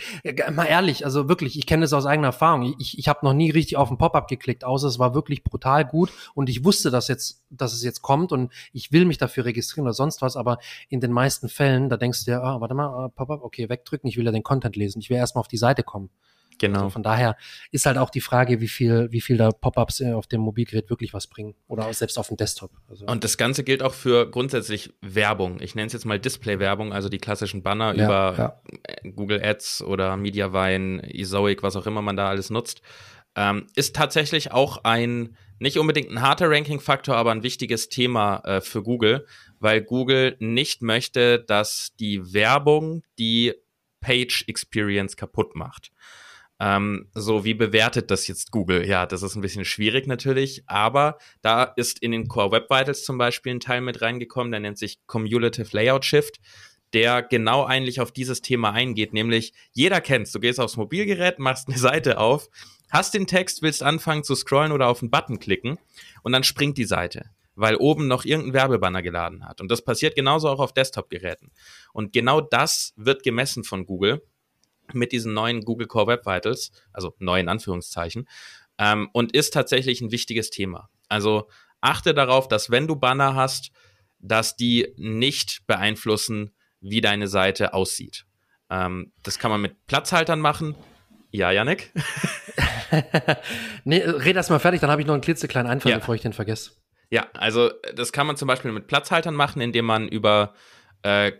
[0.52, 2.74] mal ehrlich, also wirklich, ich kenne das aus eigener Erfahrung.
[2.78, 5.84] Ich, ich habe noch nie richtig auf ein Pop-up geklickt, außer es war wirklich brutal
[5.84, 9.44] gut und ich wusste, dass jetzt, dass es jetzt kommt und ich will mich dafür
[9.44, 10.36] registrieren oder sonst was.
[10.36, 13.68] Aber in den meisten Fällen, da denkst du ja, ah, warte mal, ah, Pop-up, okay,
[13.68, 16.10] wegdrücken, ich will ja den Content lesen, ich will erstmal auf die Seite kommen.
[16.58, 16.78] Genau.
[16.78, 17.36] Also von daher
[17.70, 20.90] ist halt auch die Frage, wie viel, wie viel da Pop-ups äh, auf dem Mobilgerät
[20.90, 22.70] wirklich was bringen oder selbst auf dem Desktop.
[22.88, 25.60] Also und das Ganze gilt auch für grundsätzlich Werbung.
[25.60, 28.60] Ich nenne es jetzt mal Display-Werbung, also die klassischen Banner ja, über ja.
[28.82, 32.82] Äh, Google Ads oder Mediavine, Ezoic, was auch immer man da alles nutzt.
[33.36, 38.60] Ähm, ist tatsächlich auch ein nicht unbedingt ein harter Ranking-Faktor, aber ein wichtiges Thema äh,
[38.60, 39.26] für Google,
[39.60, 43.54] weil Google nicht möchte, dass die Werbung die
[44.00, 45.90] Page Experience kaputt macht.
[46.64, 48.88] Ähm, so, wie bewertet das jetzt Google?
[48.88, 53.04] Ja, das ist ein bisschen schwierig natürlich, aber da ist in den Core Web Vitals
[53.04, 56.40] zum Beispiel ein Teil mit reingekommen, der nennt sich Cumulative Layout Shift,
[56.94, 61.68] der genau eigentlich auf dieses Thema eingeht, nämlich jeder kennt, du gehst aufs Mobilgerät, machst
[61.68, 62.48] eine Seite auf,
[62.90, 65.78] hast den Text, willst anfangen zu scrollen oder auf einen Button klicken
[66.22, 69.60] und dann springt die Seite weil oben noch irgendein Werbebanner geladen hat.
[69.60, 71.52] Und das passiert genauso auch auf Desktop-Geräten.
[71.92, 74.22] Und genau das wird gemessen von Google
[74.92, 78.28] mit diesen neuen Google Core Web Vitals, also neuen Anführungszeichen,
[78.78, 80.90] ähm, und ist tatsächlich ein wichtiges Thema.
[81.08, 81.48] Also
[81.80, 83.70] achte darauf, dass wenn du Banner hast,
[84.18, 88.26] dass die nicht beeinflussen, wie deine Seite aussieht.
[88.70, 90.74] Ähm, das kann man mit Platzhaltern machen.
[91.30, 91.92] Ja, Janik?
[93.84, 95.98] nee, red erst mal fertig, dann habe ich noch einen klitzekleinen Einfall, ja.
[95.98, 96.72] bevor ich den vergesse.
[97.10, 100.54] Ja, also das kann man zum Beispiel mit Platzhaltern machen, indem man über
[101.02, 101.32] äh,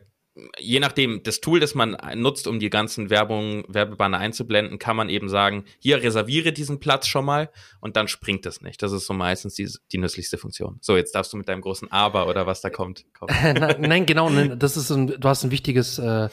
[0.59, 5.09] je nachdem, das Tool, das man nutzt, um die ganzen Werbung, Werbebanner einzublenden, kann man
[5.09, 8.83] eben sagen, hier reserviere diesen Platz schon mal und dann springt es nicht.
[8.83, 10.79] Das ist so meistens die, die nützlichste Funktion.
[10.81, 13.05] So, jetzt darfst du mit deinem großen Aber oder was da kommt.
[13.79, 16.29] Nein, genau, das ist ein, du hast ein wichtiges, äh,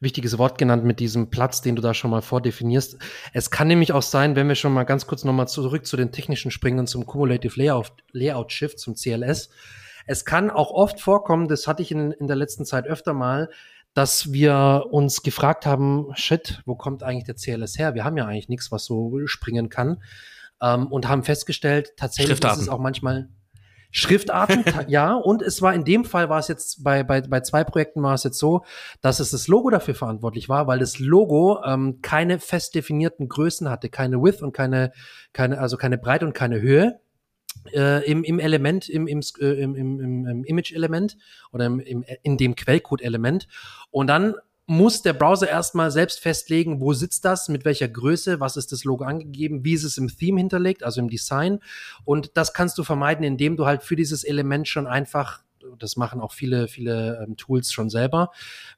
[0.00, 2.98] wichtiges Wort genannt mit diesem Platz, den du da schon mal vordefinierst.
[3.32, 6.12] Es kann nämlich auch sein, wenn wir schon mal ganz kurz nochmal zurück zu den
[6.12, 9.48] technischen springen zum Cumulative Layout, Layout Shift, zum CLS,
[10.08, 13.50] es kann auch oft vorkommen, das hatte ich in, in der letzten Zeit öfter mal,
[13.92, 17.94] dass wir uns gefragt haben, shit, wo kommt eigentlich der CLS her?
[17.94, 20.02] Wir haben ja eigentlich nichts, was so springen kann.
[20.62, 23.28] Ähm, und haben festgestellt, tatsächlich ist es auch manchmal
[23.90, 27.64] Schriftarten, ja, und es war in dem Fall war es jetzt bei, bei, bei zwei
[27.64, 28.64] Projekten war es jetzt so,
[29.02, 33.68] dass es das Logo dafür verantwortlich war, weil das Logo ähm, keine fest definierten Größen
[33.68, 34.92] hatte, keine Width und keine,
[35.32, 37.00] keine, also keine Breite und keine Höhe
[37.72, 41.16] äh, im, im Element, im, im, äh, im, im, im Image-Element
[41.52, 43.48] oder im, im, in dem Quellcode-Element.
[43.90, 44.34] Und dann
[44.66, 48.84] muss der Browser erstmal selbst festlegen, wo sitzt das, mit welcher Größe, was ist das
[48.84, 51.60] Logo angegeben, wie ist es im Theme hinterlegt, also im Design.
[52.04, 55.42] Und das kannst du vermeiden, indem du halt für dieses Element schon einfach
[55.78, 58.30] das machen auch viele, viele ähm, Tools schon selber,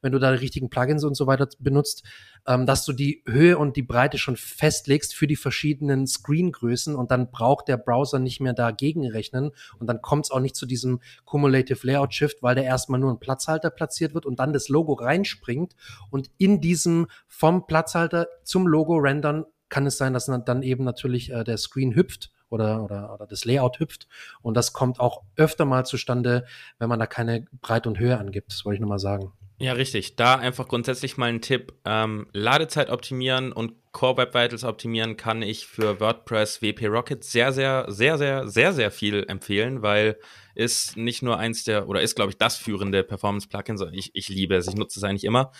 [0.03, 2.05] wenn du da die richtigen Plugins und so weiter benutzt,
[2.47, 7.11] ähm, dass du die Höhe und die Breite schon festlegst für die verschiedenen Screengrößen und
[7.11, 10.66] dann braucht der Browser nicht mehr dagegen rechnen und dann kommt es auch nicht zu
[10.66, 14.69] diesem Cumulative Layout Shift, weil der erstmal nur ein Platzhalter platziert wird und dann das
[14.69, 15.75] Logo reinspringt
[16.11, 21.31] und in diesem vom Platzhalter zum Logo rendern kann es sein, dass dann eben natürlich
[21.31, 24.09] äh, der Screen hüpft oder, oder, oder das Layout hüpft.
[24.43, 26.45] Und das kommt auch öfter mal zustande,
[26.79, 28.53] wenn man da keine Breite und Höhe angibt.
[28.53, 29.33] Das wollte ich nur mal sagen.
[29.61, 30.17] Ja, richtig.
[30.17, 31.75] Da einfach grundsätzlich mal ein Tipp.
[31.85, 37.53] Ähm, Ladezeit optimieren und Core Web Vitals optimieren kann ich für WordPress WP Rocket sehr,
[37.53, 40.17] sehr, sehr, sehr, sehr, sehr viel empfehlen, weil
[40.55, 44.31] ist nicht nur eins der, oder ist, glaube ich, das führende Performance-Plugin, sondern ich, ich
[44.31, 44.67] liebe es.
[44.67, 45.53] Ich nutze es eigentlich immer.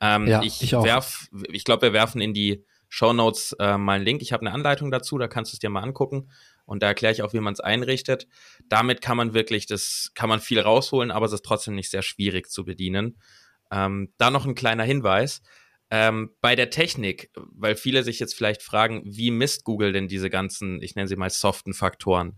[0.00, 3.94] Ähm, ja, ich, ich werf, ich glaube, wir werfen in die Show Notes äh, mal
[3.94, 4.22] einen Link.
[4.22, 6.30] Ich habe eine Anleitung dazu, da kannst du es dir mal angucken.
[6.64, 8.26] Und da erkläre ich auch, wie man es einrichtet.
[8.68, 12.02] Damit kann man wirklich, das kann man viel rausholen, aber es ist trotzdem nicht sehr
[12.02, 13.18] schwierig zu bedienen.
[13.70, 15.42] Ähm, da noch ein kleiner Hinweis.
[15.90, 20.28] Ähm, bei der Technik, weil viele sich jetzt vielleicht fragen, wie misst Google denn diese
[20.28, 22.36] ganzen, ich nenne sie mal soften Faktoren?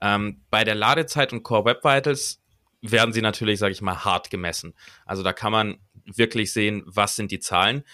[0.00, 2.40] Ähm, bei der Ladezeit und Core Web Vitals
[2.80, 4.74] werden sie natürlich, sage ich mal, hart gemessen.
[5.04, 7.84] Also da kann man wirklich sehen, was sind die Zahlen.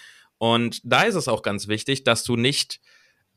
[0.45, 2.79] Und da ist es auch ganz wichtig, dass du nicht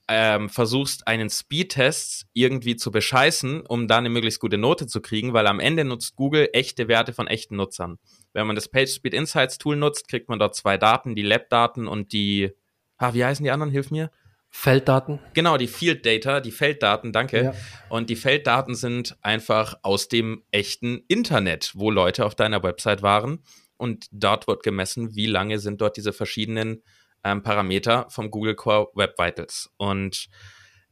[0.10, 5.32] ähm, versuchst, einen Speedtest irgendwie zu bescheißen, um da eine möglichst gute Note zu kriegen,
[5.32, 7.98] weil am Ende nutzt Google echte Werte von echten Nutzern.
[8.34, 12.12] Wenn man das PageSpeed Insights Tool nutzt, kriegt man dort zwei Daten, die Lab-Daten und
[12.12, 12.52] die,
[12.98, 13.72] ah, wie heißen die anderen?
[13.72, 14.12] Hilf mir.
[14.50, 15.20] Felddaten.
[15.34, 17.42] Genau, die Field Data, die Felddaten, danke.
[17.42, 17.54] Ja.
[17.88, 23.40] Und die Felddaten sind einfach aus dem echten Internet, wo Leute auf deiner Website waren.
[23.78, 26.84] Und dort wird gemessen, wie lange sind dort diese verschiedenen
[27.24, 29.70] ähm, Parameter vom Google Core Web Vitals.
[29.78, 30.30] Und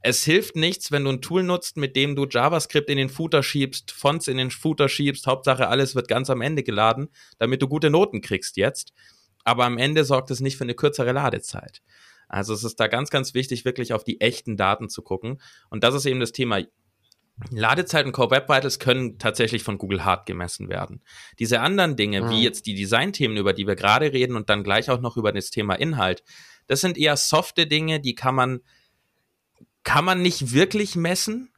[0.02, 3.42] es hilft nichts, wenn du ein Tool nutzt, mit dem du JavaScript in den Footer
[3.42, 7.10] schiebst, Fonts in den Footer schiebst, Hauptsache alles wird ganz am Ende geladen,
[7.40, 8.94] damit du gute Noten kriegst jetzt.
[9.44, 11.82] Aber am Ende sorgt es nicht für eine kürzere Ladezeit.
[12.28, 15.42] Also es ist da ganz, ganz wichtig, wirklich auf die echten Daten zu gucken.
[15.70, 16.60] Und das ist eben das Thema.
[17.50, 21.02] Ladezeiten Core Web Vitals können tatsächlich von Google Hard gemessen werden.
[21.38, 22.30] Diese anderen Dinge, mhm.
[22.30, 25.32] wie jetzt die Designthemen, über die wir gerade reden und dann gleich auch noch über
[25.32, 26.24] das Thema Inhalt,
[26.68, 28.62] das sind eher softe Dinge, die kann man,
[29.84, 31.52] kann man nicht wirklich messen.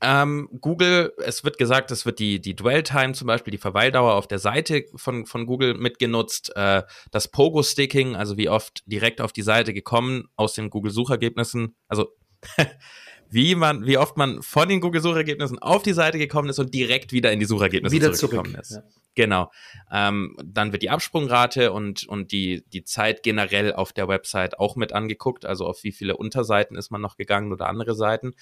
[0.00, 4.26] Ähm, Google, es wird gesagt, es wird die, die Dwell-Time zum Beispiel, die Verweildauer auf
[4.26, 9.42] der Seite von, von Google mitgenutzt, äh, das Pogo-Sticking, also wie oft direkt auf die
[9.42, 12.08] Seite gekommen aus den Google-Suchergebnissen, also
[13.32, 17.12] wie man, wie oft man von den Google-Suchergebnissen auf die Seite gekommen ist und direkt
[17.12, 18.62] wieder in die Suchergebnisse wieder zurückgekommen zurück.
[18.62, 18.70] ist.
[18.72, 18.82] Ja.
[19.14, 19.50] Genau.
[19.90, 24.76] Ähm, dann wird die Absprungrate und, und die, die Zeit generell auf der Website auch
[24.76, 28.34] mit angeguckt, also auf wie viele Unterseiten ist man noch gegangen oder andere Seiten.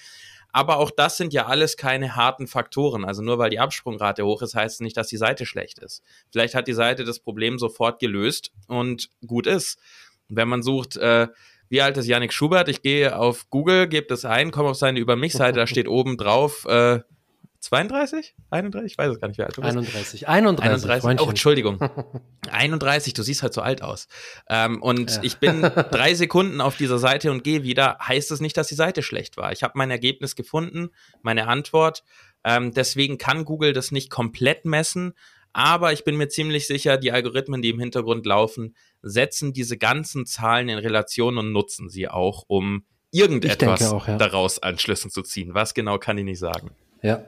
[0.51, 3.05] Aber auch das sind ja alles keine harten Faktoren.
[3.05, 6.03] Also nur weil die Absprungrate hoch ist, heißt es nicht, dass die Seite schlecht ist.
[6.31, 9.79] Vielleicht hat die Seite das Problem sofort gelöst und gut ist.
[10.27, 11.27] Wenn man sucht, äh,
[11.71, 12.67] wie alt ist Yannick Schubert?
[12.67, 16.17] Ich gehe auf Google, gebe das ein, komme auf seine Über mich-Seite, da steht oben
[16.17, 16.99] drauf äh,
[17.61, 18.35] 32?
[18.49, 18.91] 31?
[18.91, 19.77] Ich weiß es gar nicht, wie alt du bist.
[19.77, 20.27] 31.
[20.27, 20.89] 31.
[20.89, 21.21] 31.
[21.21, 21.79] Oh, Entschuldigung.
[22.51, 24.09] 31, du siehst halt so alt aus.
[24.49, 25.19] Ähm, und ja.
[25.21, 27.97] ich bin drei Sekunden auf dieser Seite und gehe wieder.
[28.05, 29.53] Heißt es nicht, dass die Seite schlecht war.
[29.53, 30.89] Ich habe mein Ergebnis gefunden,
[31.21, 32.03] meine Antwort.
[32.43, 35.13] Ähm, deswegen kann Google das nicht komplett messen.
[35.53, 40.25] Aber ich bin mir ziemlich sicher, die Algorithmen, die im Hintergrund laufen, setzen diese ganzen
[40.25, 44.17] Zahlen in Relation und nutzen sie auch, um irgendetwas auch, ja.
[44.17, 45.53] daraus an Schlüssen zu ziehen.
[45.53, 46.71] Was genau kann ich nicht sagen.
[47.01, 47.25] Ja.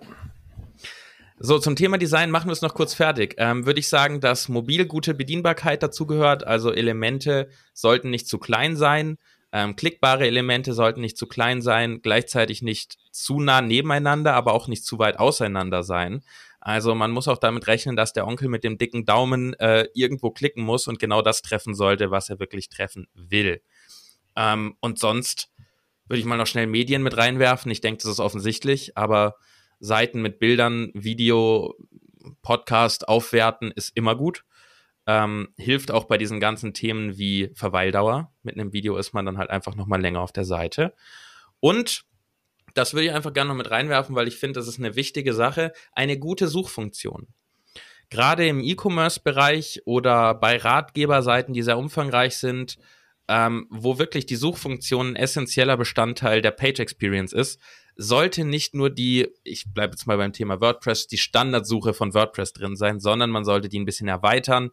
[1.39, 3.35] So, zum Thema Design machen wir es noch kurz fertig.
[3.37, 6.47] Ähm, Würde ich sagen, dass mobil gute Bedienbarkeit dazugehört.
[6.47, 9.17] Also Elemente sollten nicht zu klein sein.
[9.51, 14.67] Ähm, klickbare Elemente sollten nicht zu klein sein, gleichzeitig nicht zu nah nebeneinander, aber auch
[14.67, 16.23] nicht zu weit auseinander sein.
[16.65, 20.31] Also man muss auch damit rechnen, dass der Onkel mit dem dicken Daumen äh, irgendwo
[20.31, 23.61] klicken muss und genau das treffen sollte, was er wirklich treffen will.
[24.37, 25.51] Ähm, und sonst
[26.07, 27.69] würde ich mal noch schnell Medien mit reinwerfen.
[27.69, 29.35] Ich denke, das ist offensichtlich, aber
[29.81, 31.75] Seiten mit Bildern, Video,
[32.41, 34.45] Podcast aufwerten ist immer gut.
[35.05, 38.31] Ähm, hilft auch bei diesen ganzen Themen wie Verweildauer.
[38.41, 40.93] Mit einem Video ist man dann halt einfach noch mal länger auf der Seite.
[41.59, 42.05] Und
[42.73, 45.33] das würde ich einfach gerne noch mit reinwerfen, weil ich finde, das ist eine wichtige
[45.33, 45.73] Sache.
[45.91, 47.27] Eine gute Suchfunktion.
[48.09, 52.77] Gerade im E-Commerce-Bereich oder bei Ratgeberseiten, die sehr umfangreich sind,
[53.27, 57.59] ähm, wo wirklich die Suchfunktion ein essentieller Bestandteil der Page Experience ist,
[57.95, 62.53] sollte nicht nur die, ich bleibe jetzt mal beim Thema WordPress, die Standardsuche von WordPress
[62.53, 64.71] drin sein, sondern man sollte die ein bisschen erweitern.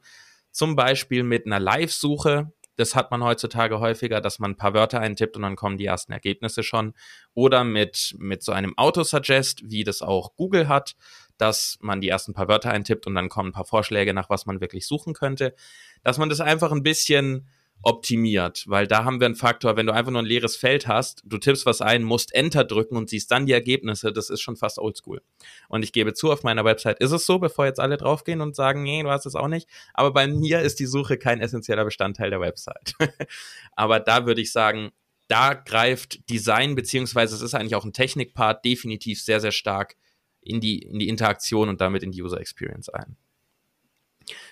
[0.51, 5.01] Zum Beispiel mit einer Live-Suche, das hat man heutzutage häufiger, dass man ein paar Wörter
[5.01, 6.95] eintippt und dann kommen die ersten Ergebnisse schon.
[7.35, 10.97] Oder mit, mit so einem Autosuggest, wie das auch Google hat,
[11.37, 14.47] dass man die ersten paar Wörter eintippt und dann kommen ein paar Vorschläge, nach was
[14.47, 15.55] man wirklich suchen könnte.
[16.03, 17.49] Dass man das einfach ein bisschen
[17.83, 21.23] optimiert, weil da haben wir einen Faktor, wenn du einfach nur ein leeres Feld hast,
[21.25, 24.57] du tippst was ein, musst Enter drücken und siehst dann die Ergebnisse, das ist schon
[24.57, 25.23] fast oldschool.
[25.69, 28.55] Und ich gebe zu, auf meiner Website ist es so, bevor jetzt alle draufgehen und
[28.55, 29.67] sagen, nee, du hast es auch nicht.
[29.95, 32.95] Aber bei mir ist die Suche kein essentieller Bestandteil der Website.
[33.77, 34.91] Aber da würde ich sagen,
[35.29, 39.97] da greift Design, beziehungsweise es ist eigentlich auch ein Technikpart, definitiv sehr, sehr stark
[40.43, 43.17] in die, in die Interaktion und damit in die User Experience ein.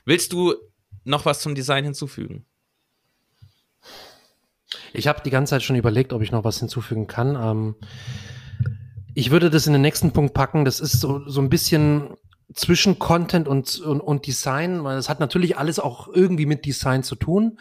[0.04, 0.54] Willst du
[1.04, 2.46] noch was zum Design hinzufügen?
[4.92, 7.36] Ich habe die ganze Zeit schon überlegt, ob ich noch was hinzufügen kann.
[7.36, 7.74] Ähm,
[9.14, 10.64] ich würde das in den nächsten Punkt packen.
[10.64, 12.10] Das ist so, so ein bisschen
[12.54, 17.02] zwischen Content und, und, und Design, weil es hat natürlich alles auch irgendwie mit Design
[17.02, 17.58] zu tun.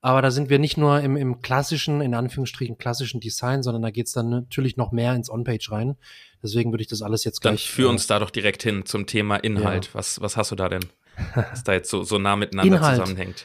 [0.00, 3.90] Aber da sind wir nicht nur im, im klassischen, in Anführungsstrichen klassischen Design, sondern da
[3.90, 5.96] geht's dann natürlich noch mehr ins On-Page rein.
[6.40, 7.66] Deswegen würde ich das alles jetzt gleich.
[7.66, 9.86] Dann führ uns äh, da doch direkt hin zum Thema Inhalt.
[9.86, 9.94] Ja.
[9.94, 10.84] Was, was hast du da denn?
[11.34, 13.00] Was da jetzt so, so nah miteinander Inhalt.
[13.00, 13.44] zusammenhängt.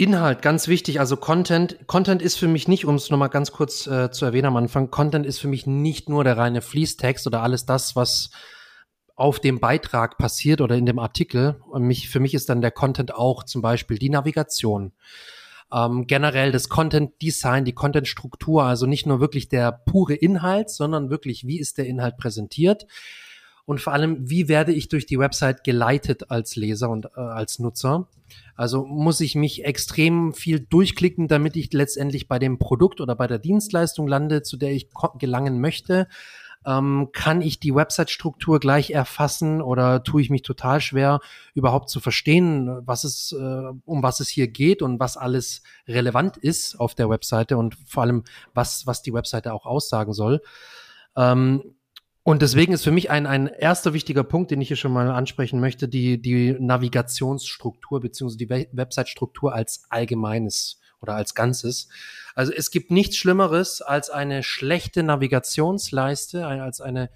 [0.00, 1.00] Inhalt, ganz wichtig.
[1.00, 1.76] Also Content.
[1.88, 4.92] Content ist für mich nicht, um es nochmal ganz kurz äh, zu erwähnen am Anfang,
[4.92, 8.30] Content ist für mich nicht nur der reine Fließtext oder alles das, was
[9.16, 11.60] auf dem Beitrag passiert oder in dem Artikel.
[11.68, 14.92] Und mich, für mich ist dann der Content auch zum Beispiel die Navigation.
[15.72, 20.70] Ähm, generell das Content Design, die Content Struktur, also nicht nur wirklich der pure Inhalt,
[20.70, 22.86] sondern wirklich, wie ist der Inhalt präsentiert?
[23.68, 27.58] Und vor allem, wie werde ich durch die Website geleitet als Leser und äh, als
[27.58, 28.08] Nutzer?
[28.54, 33.26] Also muss ich mich extrem viel durchklicken, damit ich letztendlich bei dem Produkt oder bei
[33.26, 36.08] der Dienstleistung lande, zu der ich gelangen möchte.
[36.64, 41.20] Ähm, kann ich die Website-Struktur gleich erfassen oder tue ich mich total schwer,
[41.52, 46.38] überhaupt zu verstehen, was es, äh, um was es hier geht und was alles relevant
[46.38, 50.40] ist auf der Webseite und vor allem, was, was die Webseite auch aussagen soll.
[51.18, 51.74] Ähm,
[52.28, 55.10] und deswegen ist für mich ein, ein erster wichtiger Punkt, den ich hier schon mal
[55.10, 61.88] ansprechen möchte, die, die Navigationsstruktur beziehungsweise die Website-Struktur als allgemeines oder als Ganzes.
[62.34, 67.08] Also es gibt nichts Schlimmeres als eine schlechte Navigationsleiste, als eine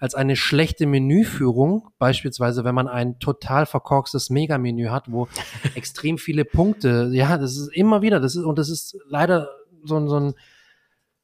[0.00, 5.28] als eine schlechte Menüführung, beispielsweise wenn man ein total verkorkstes Megamenü hat, wo
[5.74, 9.50] extrem viele Punkte, ja, das ist immer wieder, das ist, und das ist leider
[9.84, 10.34] so, ein so ein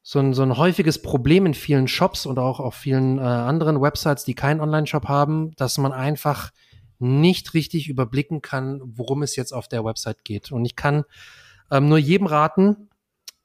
[0.02, 3.80] so ein, so ein häufiges Problem in vielen Shops und auch auf vielen äh, anderen
[3.80, 6.50] Websites, die keinen Online-Shop haben, dass man einfach
[6.98, 10.52] nicht richtig überblicken kann, worum es jetzt auf der Website geht.
[10.52, 11.04] Und ich kann
[11.70, 12.88] ähm, nur jedem raten,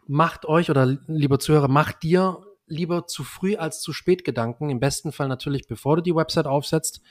[0.07, 4.69] macht euch oder lieber Zuhörer, macht dir lieber zu früh als zu spät Gedanken.
[4.69, 7.01] Im besten Fall natürlich, bevor du die Website aufsetzt.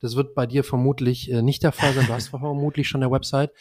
[0.00, 2.06] Das wird bei dir vermutlich äh, nicht der Fall sein.
[2.06, 3.52] Du hast vermutlich schon eine Website.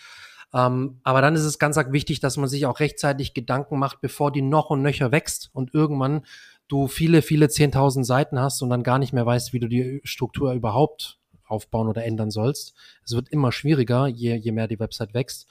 [0.54, 4.32] Ähm, aber dann ist es ganz wichtig, dass man sich auch rechtzeitig Gedanken macht, bevor
[4.32, 6.24] die noch und nöcher wächst und irgendwann
[6.68, 10.02] du viele, viele zehntausend Seiten hast und dann gar nicht mehr weißt, wie du die
[10.04, 12.74] Struktur überhaupt aufbauen oder ändern sollst.
[13.06, 15.48] Es wird immer schwieriger, je, je mehr die Website wächst.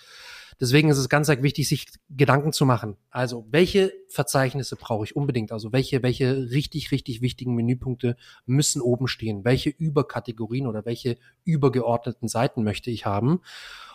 [0.61, 2.97] Deswegen ist es ganz wichtig, sich Gedanken zu machen.
[3.11, 5.51] Also, welche Verzeichnisse brauche ich unbedingt?
[5.51, 9.45] Also, welche, welche richtig, richtig wichtigen Menüpunkte müssen oben stehen?
[9.45, 13.41] Welche Überkategorien oder welche übergeordneten Seiten möchte ich haben?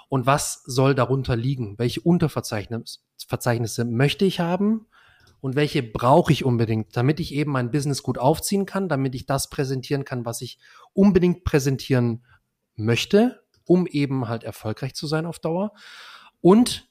[0.10, 1.78] Und was soll darunter liegen?
[1.78, 4.88] Welche Unterverzeichnisse möchte ich haben
[5.42, 9.26] und welche brauche ich unbedingt, damit ich eben mein Business gut aufziehen kann, damit ich
[9.26, 10.60] das präsentieren kann, was ich
[10.94, 12.26] unbedingt präsentieren
[12.76, 15.74] möchte, um eben halt erfolgreich zu sein auf Dauer.
[16.42, 16.88] Und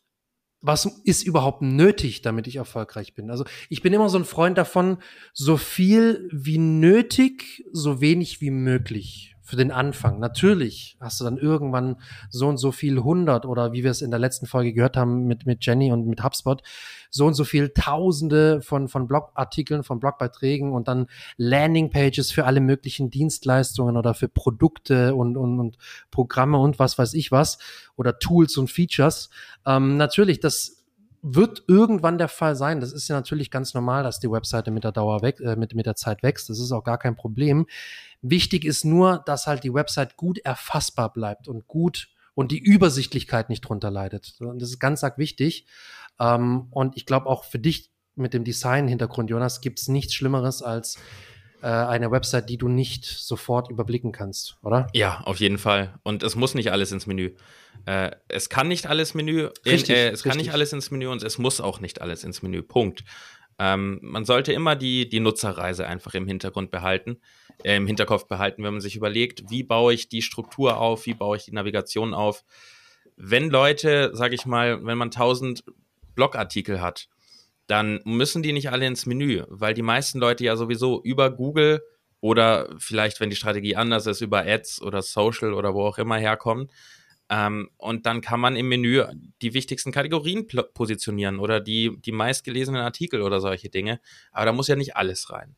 [0.61, 3.31] was ist überhaupt nötig, damit ich erfolgreich bin?
[3.31, 4.99] Also ich bin immer so ein Freund davon,
[5.33, 10.19] so viel wie nötig, so wenig wie möglich für den Anfang.
[10.19, 11.97] Natürlich hast du dann irgendwann
[12.31, 15.27] so und so viel hundert oder wie wir es in der letzten Folge gehört haben
[15.27, 16.63] mit, mit Jenny und mit HubSpot,
[17.11, 21.07] so und so viel Tausende von, von Blogartikeln, von Blogbeiträgen und dann
[21.37, 25.79] Landingpages für alle möglichen Dienstleistungen oder für Produkte und, und, und
[26.11, 27.59] Programme und was weiß ich was
[27.95, 29.31] oder Tools und Features.
[29.65, 30.76] Ähm, natürlich, das
[31.29, 32.81] wird irgendwann der Fall sein.
[32.81, 35.75] Das ist ja natürlich ganz normal, dass die Webseite mit der Dauer weg, äh, mit,
[35.75, 36.49] mit der Zeit wächst.
[36.49, 37.67] Das ist auch gar kein Problem.
[38.23, 43.49] Wichtig ist nur, dass halt die Website gut erfassbar bleibt und gut und die Übersichtlichkeit
[43.49, 44.37] nicht drunter leidet.
[44.41, 45.67] Das ist ganz arg wichtig.
[46.21, 50.63] Ähm, und ich glaube auch für dich mit dem Design-Hintergrund, Jonas, gibt es nichts Schlimmeres
[50.63, 50.97] als
[51.63, 54.87] äh, eine Website, die du nicht sofort überblicken kannst, oder?
[54.93, 55.99] Ja, auf jeden Fall.
[56.03, 57.33] Und es muss nicht alles ins Menü.
[57.87, 60.23] Äh, es kann nicht alles Menü, richtig, äh, es richtig.
[60.31, 62.63] kann nicht alles ins Menü und es muss auch nicht alles ins Menü.
[62.63, 63.05] Punkt.
[63.59, 67.19] Ähm, man sollte immer die, die Nutzerreise einfach im Hintergrund behalten,
[67.63, 71.15] äh, im Hinterkopf behalten, wenn man sich überlegt, wie baue ich die Struktur auf, wie
[71.15, 72.45] baue ich die Navigation auf.
[73.17, 75.65] Wenn Leute, sage ich mal, wenn man 1000
[76.17, 77.09] Blogartikel hat,
[77.69, 81.83] dann müssen die nicht alle ins Menü, weil die meisten Leute ja sowieso über Google
[82.21, 86.17] oder vielleicht, wenn die Strategie anders ist, über Ads oder Social oder wo auch immer
[86.17, 86.69] herkommen,
[87.29, 89.05] ähm, und dann kann man im Menü
[89.43, 94.01] die wichtigsten Kategorien positionieren oder die, die meistgelesenen Artikel oder solche Dinge.
[94.33, 95.57] Aber da muss ja nicht alles rein.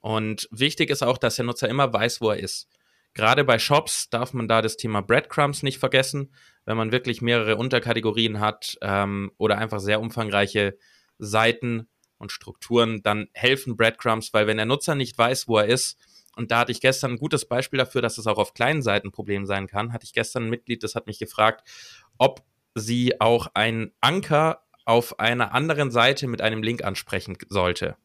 [0.00, 2.68] Und wichtig ist auch, dass der Nutzer immer weiß, wo er ist.
[3.14, 6.34] Gerade bei Shops darf man da das Thema Breadcrumbs nicht vergessen.
[6.66, 10.76] Wenn man wirklich mehrere Unterkategorien hat ähm, oder einfach sehr umfangreiche
[11.18, 15.96] Seiten und Strukturen, dann helfen Breadcrumbs, weil wenn der Nutzer nicht weiß, wo er ist,
[16.36, 19.08] und da hatte ich gestern ein gutes Beispiel dafür, dass es auch auf kleinen Seiten
[19.08, 19.92] ein Problem sein kann.
[19.92, 21.66] Hatte ich gestern ein Mitglied, das hat mich gefragt,
[22.18, 22.42] ob
[22.74, 27.96] sie auch einen Anker auf einer anderen Seite mit einem Link ansprechen sollte.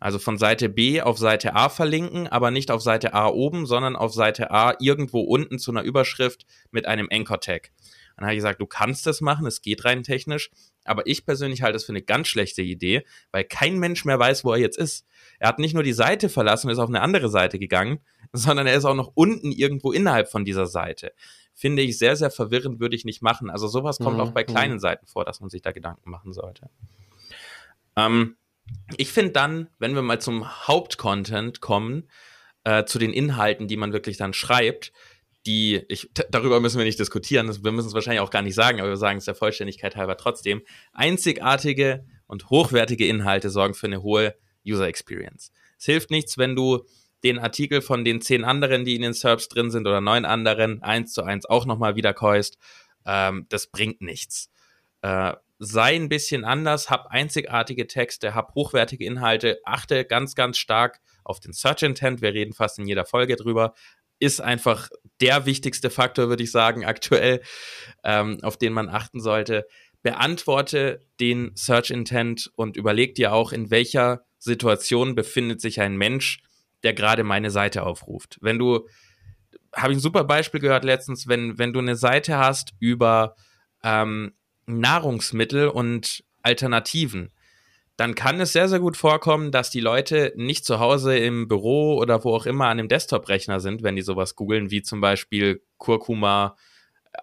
[0.00, 3.94] Also von Seite B auf Seite A verlinken, aber nicht auf Seite A oben, sondern
[3.94, 7.70] auf Seite A irgendwo unten zu einer Überschrift mit einem Anchor-Tag.
[8.16, 10.50] Dann habe ich gesagt, du kannst das machen, es geht rein technisch,
[10.84, 14.44] aber ich persönlich halte es für eine ganz schlechte Idee, weil kein Mensch mehr weiß,
[14.44, 15.06] wo er jetzt ist.
[15.38, 18.00] Er hat nicht nur die Seite verlassen und ist auf eine andere Seite gegangen,
[18.32, 21.12] sondern er ist auch noch unten irgendwo innerhalb von dieser Seite.
[21.54, 23.50] Finde ich sehr, sehr verwirrend, würde ich nicht machen.
[23.50, 24.22] Also sowas kommt mhm.
[24.22, 24.46] auch bei mhm.
[24.46, 26.70] kleinen Seiten vor, dass man sich da Gedanken machen sollte.
[27.96, 28.36] Ähm,
[28.96, 32.08] ich finde dann, wenn wir mal zum Hauptcontent kommen,
[32.64, 34.92] äh, zu den Inhalten, die man wirklich dann schreibt,
[35.46, 38.80] die, ich, darüber müssen wir nicht diskutieren, wir müssen es wahrscheinlich auch gar nicht sagen,
[38.80, 40.62] aber wir sagen es der Vollständigkeit halber trotzdem.
[40.92, 44.34] Einzigartige und hochwertige Inhalte sorgen für eine hohe
[44.66, 45.52] User Experience.
[45.78, 46.84] Es hilft nichts, wenn du
[47.22, 50.82] den Artikel von den zehn anderen, die in den SERPs drin sind oder neun anderen,
[50.82, 52.58] eins zu eins auch nochmal wiederkäust.
[53.04, 54.50] Ähm, das bringt nichts.
[55.02, 61.00] Äh, sei ein bisschen anders, hab einzigartige Texte, hab hochwertige Inhalte, achte ganz, ganz stark
[61.24, 62.20] auf den Search Intent.
[62.20, 63.74] Wir reden fast in jeder Folge drüber.
[64.18, 64.88] Ist einfach
[65.20, 67.40] der wichtigste Faktor, würde ich sagen, aktuell,
[68.04, 69.66] ähm, auf den man achten sollte.
[70.02, 76.42] Beantworte den Search Intent und überleg dir auch, in welcher Situation befindet sich ein Mensch,
[76.82, 78.38] der gerade meine Seite aufruft.
[78.40, 78.86] Wenn du,
[79.74, 83.34] habe ich ein super Beispiel gehört letztens, wenn, wenn du eine Seite hast über
[83.82, 84.34] ähm,
[84.66, 87.32] Nahrungsmittel und Alternativen,
[87.96, 91.96] dann kann es sehr, sehr gut vorkommen, dass die Leute nicht zu Hause im Büro
[91.96, 95.62] oder wo auch immer an dem Desktop-Rechner sind, wenn die sowas googeln, wie zum Beispiel
[95.78, 96.56] Kurkuma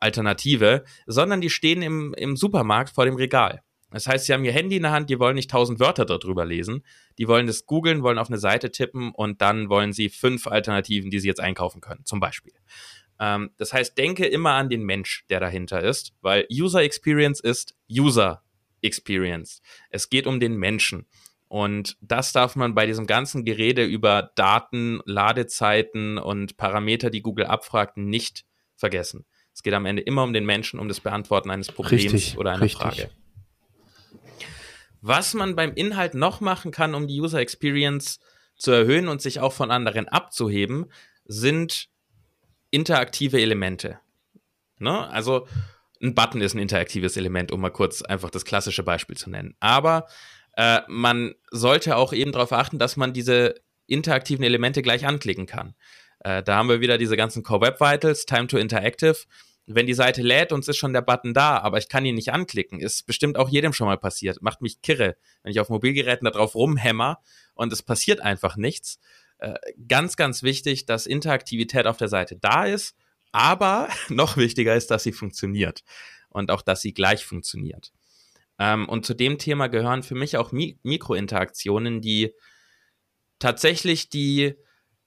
[0.01, 3.61] Alternative, sondern die stehen im, im Supermarkt vor dem Regal.
[3.91, 6.45] Das heißt, sie haben ihr Handy in der Hand, die wollen nicht tausend Wörter darüber
[6.45, 6.83] lesen,
[7.19, 11.11] die wollen das googeln, wollen auf eine Seite tippen und dann wollen sie fünf Alternativen,
[11.11, 12.53] die sie jetzt einkaufen können, zum Beispiel.
[13.19, 17.75] Ähm, das heißt, denke immer an den Mensch, der dahinter ist, weil User Experience ist
[17.87, 18.42] User
[18.83, 19.61] Experience.
[19.89, 21.05] Es geht um den Menschen.
[21.47, 27.45] Und das darf man bei diesem ganzen Gerede über Daten, Ladezeiten und Parameter, die Google
[27.45, 29.25] abfragt, nicht vergessen.
[29.53, 32.53] Es geht am Ende immer um den Menschen, um das Beantworten eines Problems richtig, oder
[32.53, 32.81] einer richtig.
[32.81, 33.09] Frage.
[35.01, 38.19] Was man beim Inhalt noch machen kann, um die User Experience
[38.55, 40.91] zu erhöhen und sich auch von anderen abzuheben,
[41.25, 41.89] sind
[42.71, 43.99] interaktive Elemente.
[44.79, 45.07] Ne?
[45.09, 45.47] Also
[46.03, 49.55] ein Button ist ein interaktives Element, um mal kurz einfach das klassische Beispiel zu nennen.
[49.59, 50.07] Aber
[50.57, 53.55] äh, man sollte auch eben darauf achten, dass man diese
[53.87, 55.75] interaktiven Elemente gleich anklicken kann.
[56.19, 59.17] Äh, da haben wir wieder diese ganzen Core Web Vitals, Time to Interactive
[59.65, 62.15] wenn die Seite lädt und es ist schon der Button da, aber ich kann ihn
[62.15, 64.41] nicht anklicken, ist bestimmt auch jedem schon mal passiert.
[64.41, 67.21] Macht mich kirre, wenn ich auf Mobilgeräten da drauf rumhämmer
[67.53, 68.99] und es passiert einfach nichts.
[69.37, 69.53] Äh,
[69.87, 72.95] ganz, ganz wichtig, dass Interaktivität auf der Seite da ist,
[73.33, 75.83] aber noch wichtiger ist, dass sie funktioniert
[76.29, 77.91] und auch, dass sie gleich funktioniert.
[78.57, 82.33] Ähm, und zu dem Thema gehören für mich auch Mi Mikrointeraktionen, die
[83.39, 84.55] tatsächlich die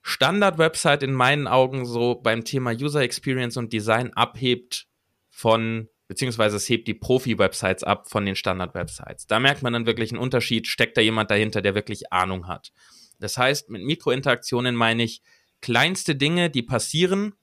[0.02, 4.86] Standard-Website in meinen Augen so beim Thema User Experience und Design abhebt
[5.30, 9.26] von, beziehungsweise es hebt die Profi-Websites ab von den Standard-Websites.
[9.26, 12.72] Da merkt man dann wirklich einen Unterschied, steckt da jemand dahinter, der wirklich Ahnung hat.
[13.18, 15.22] Das heißt, mit Mikrointeraktionen meine ich
[15.60, 17.34] kleinste Dinge, die passieren,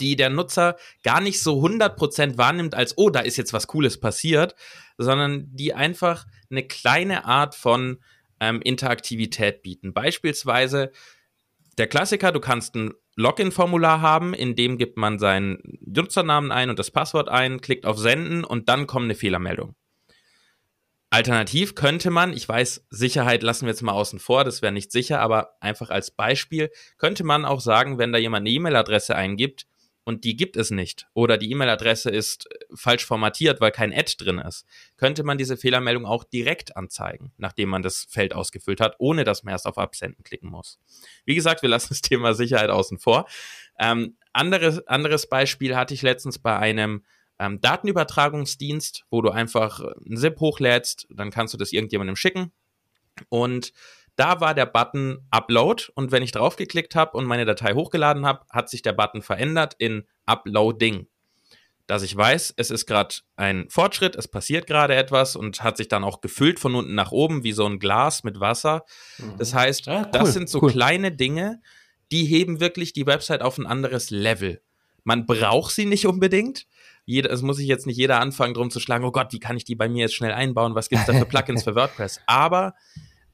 [0.00, 4.00] die der Nutzer gar nicht so 100% wahrnimmt als, oh, da ist jetzt was Cooles
[4.00, 4.54] passiert,
[4.98, 7.98] sondern die einfach eine kleine Art von
[8.40, 9.92] ähm, Interaktivität bieten.
[9.92, 10.90] Beispielsweise
[11.78, 16.78] der Klassiker, du kannst ein Login-Formular haben, in dem gibt man seinen Nutzernamen ein und
[16.78, 19.74] das Passwort ein, klickt auf Senden und dann kommt eine Fehlermeldung.
[21.10, 24.90] Alternativ könnte man, ich weiß, Sicherheit lassen wir jetzt mal außen vor, das wäre nicht
[24.90, 29.66] sicher, aber einfach als Beispiel könnte man auch sagen, wenn da jemand eine E-Mail-Adresse eingibt,
[30.04, 34.12] und die gibt es nicht oder die E-Mail-Adresse ist äh, falsch formatiert, weil kein Ad
[34.18, 38.96] drin ist, könnte man diese Fehlermeldung auch direkt anzeigen, nachdem man das Feld ausgefüllt hat,
[38.98, 40.78] ohne dass man erst auf Absenden klicken muss.
[41.24, 43.26] Wie gesagt, wir lassen das Thema Sicherheit außen vor.
[43.78, 47.04] Ähm, anderes, anderes Beispiel hatte ich letztens bei einem
[47.38, 52.52] ähm, Datenübertragungsdienst, wo du einfach ein ZIP hochlädst, dann kannst du das irgendjemandem schicken
[53.28, 53.72] und
[54.16, 58.44] da war der Button Upload und wenn ich draufgeklickt habe und meine Datei hochgeladen habe,
[58.50, 61.06] hat sich der Button verändert in Uploading.
[61.86, 65.88] Dass ich weiß, es ist gerade ein Fortschritt, es passiert gerade etwas und hat sich
[65.88, 68.84] dann auch gefüllt von unten nach oben wie so ein Glas mit Wasser.
[69.18, 69.34] Mhm.
[69.38, 70.72] Das heißt, ah, cool, das sind so cool.
[70.72, 71.60] kleine Dinge,
[72.10, 74.62] die heben wirklich die Website auf ein anderes Level.
[75.02, 76.66] Man braucht sie nicht unbedingt.
[77.04, 79.58] Jeder, es muss sich jetzt nicht jeder anfangen, drum zu schlagen, oh Gott, wie kann
[79.58, 80.74] ich die bei mir jetzt schnell einbauen?
[80.74, 82.20] Was gibt es da für Plugins für WordPress?
[82.26, 82.74] Aber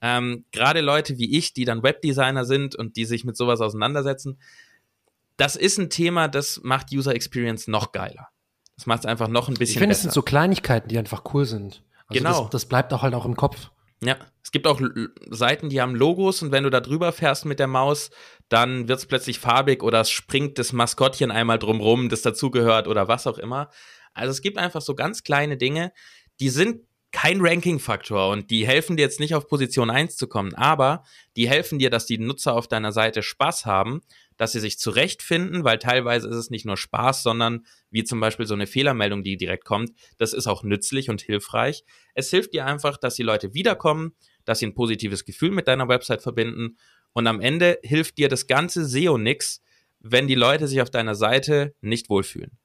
[0.01, 4.39] ähm, Gerade Leute wie ich, die dann Webdesigner sind und die sich mit sowas auseinandersetzen,
[5.37, 8.29] das ist ein Thema, das macht User Experience noch geiler.
[8.77, 11.23] Das macht es einfach noch ein bisschen ich finde, es sind so Kleinigkeiten, die einfach
[11.35, 11.83] cool sind.
[12.09, 12.43] Also genau.
[12.43, 13.71] Das, das bleibt auch halt auch im Kopf.
[14.03, 14.81] Ja, es gibt auch
[15.29, 18.11] Seiten, die haben Logos und wenn du da drüber fährst mit der Maus,
[18.49, 23.09] dann wird es plötzlich farbig oder es springt das Maskottchen einmal drumrum, das dazugehört oder
[23.09, 23.69] was auch immer.
[24.15, 25.93] Also es gibt einfach so ganz kleine Dinge,
[26.41, 26.81] die sind
[27.13, 31.05] kein Ranking-Faktor und die helfen dir jetzt nicht auf Position 1 zu kommen, aber
[31.37, 34.01] die helfen dir, dass die Nutzer auf deiner Seite Spaß haben,
[34.37, 38.47] dass sie sich zurechtfinden, weil teilweise ist es nicht nur Spaß, sondern wie zum Beispiel
[38.47, 41.85] so eine Fehlermeldung, die direkt kommt, das ist auch nützlich und hilfreich.
[42.15, 45.89] Es hilft dir einfach, dass die Leute wiederkommen, dass sie ein positives Gefühl mit deiner
[45.89, 46.77] Website verbinden
[47.13, 49.63] und am Ende hilft dir das ganze SEO nix,
[49.99, 52.57] wenn die Leute sich auf deiner Seite nicht wohlfühlen.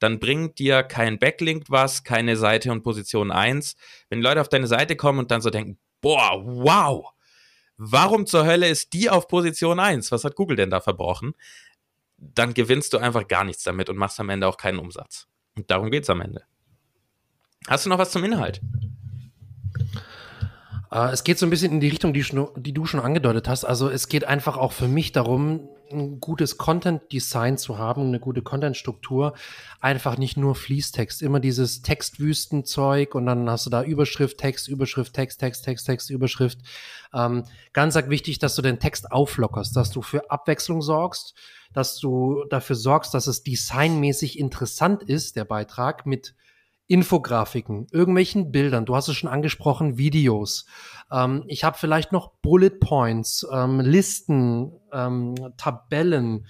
[0.00, 3.76] Dann bringt dir kein Backlink was, keine Seite und Position 1.
[4.08, 7.12] Wenn Leute auf deine Seite kommen und dann so denken, boah, wow,
[7.76, 10.10] warum zur Hölle ist die auf Position 1?
[10.10, 11.34] Was hat Google denn da verbrochen?
[12.16, 15.28] Dann gewinnst du einfach gar nichts damit und machst am Ende auch keinen Umsatz.
[15.54, 16.44] Und darum geht's am Ende.
[17.68, 18.60] Hast du noch was zum Inhalt?
[20.90, 22.24] Äh, es geht so ein bisschen in die Richtung, die,
[22.56, 23.64] die, du schon angedeutet hast.
[23.64, 28.42] Also es geht einfach auch für mich darum, ein gutes Content-Design zu haben, eine gute
[28.42, 29.34] Content-Struktur.
[29.80, 35.14] Einfach nicht nur Fließtext, immer dieses Textwüstenzeug und dann hast du da Überschrift, Text, Überschrift,
[35.14, 36.58] Text, Text, Text, Text, Überschrift.
[37.12, 41.34] Ähm, ganz wichtig, dass du den Text auflockerst, dass du für Abwechslung sorgst,
[41.72, 46.34] dass du dafür sorgst, dass es designmäßig interessant ist, der Beitrag mit
[46.90, 50.66] Infografiken, irgendwelchen Bildern, du hast es schon angesprochen, Videos.
[51.12, 56.48] Ähm, ich habe vielleicht noch Bullet Points, ähm, Listen, ähm, Tabellen,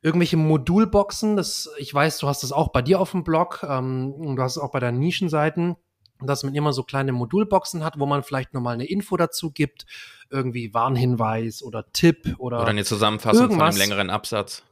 [0.00, 1.36] irgendwelche Modulboxen.
[1.36, 4.42] Das, ich weiß, du hast das auch bei dir auf dem Blog ähm, und du
[4.42, 5.76] hast es auch bei deinen Nischenseiten
[6.24, 9.86] dass man immer so kleine Modulboxen hat, wo man vielleicht nochmal eine Info dazu gibt,
[10.30, 13.74] irgendwie Warnhinweis oder Tipp oder oder eine Zusammenfassung irgendwas.
[13.74, 14.62] von einem längeren Absatz.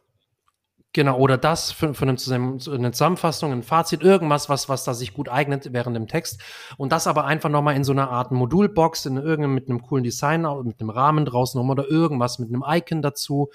[0.93, 5.14] Genau, oder das für, für eine, eine Zusammenfassung, ein Fazit, irgendwas, was, was da sich
[5.14, 6.43] gut eignet während dem Text.
[6.78, 10.03] Und das aber einfach nochmal in so einer Art Modulbox, in irgendeinem mit einem coolen
[10.03, 13.51] Design, mit einem Rahmen draußen oder irgendwas mit einem Icon dazu,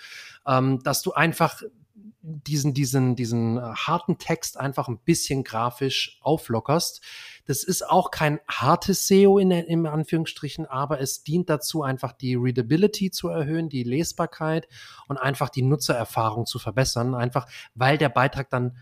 [0.48, 1.62] ähm, dass du einfach
[2.26, 7.02] diesen, diesen, diesen äh, harten Text einfach ein bisschen grafisch auflockerst.
[7.46, 12.36] Das ist auch kein hartes SEO in, in Anführungsstrichen, aber es dient dazu, einfach die
[12.36, 14.68] Readability zu erhöhen, die Lesbarkeit
[15.08, 18.76] und einfach die Nutzererfahrung zu verbessern, einfach weil der Beitrag dann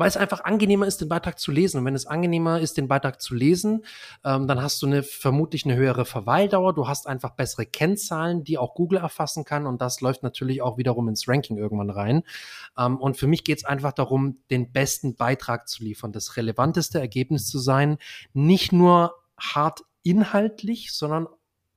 [0.00, 1.78] weil es einfach angenehmer ist, den Beitrag zu lesen.
[1.78, 3.84] Und wenn es angenehmer ist, den Beitrag zu lesen,
[4.24, 6.72] ähm, dann hast du eine, vermutlich eine höhere Verweildauer.
[6.72, 9.66] Du hast einfach bessere Kennzahlen, die auch Google erfassen kann.
[9.66, 12.22] Und das läuft natürlich auch wiederum ins Ranking irgendwann rein.
[12.78, 16.98] Ähm, und für mich geht es einfach darum, den besten Beitrag zu liefern, das relevanteste
[16.98, 17.98] Ergebnis zu sein.
[18.32, 21.26] Nicht nur hart inhaltlich, sondern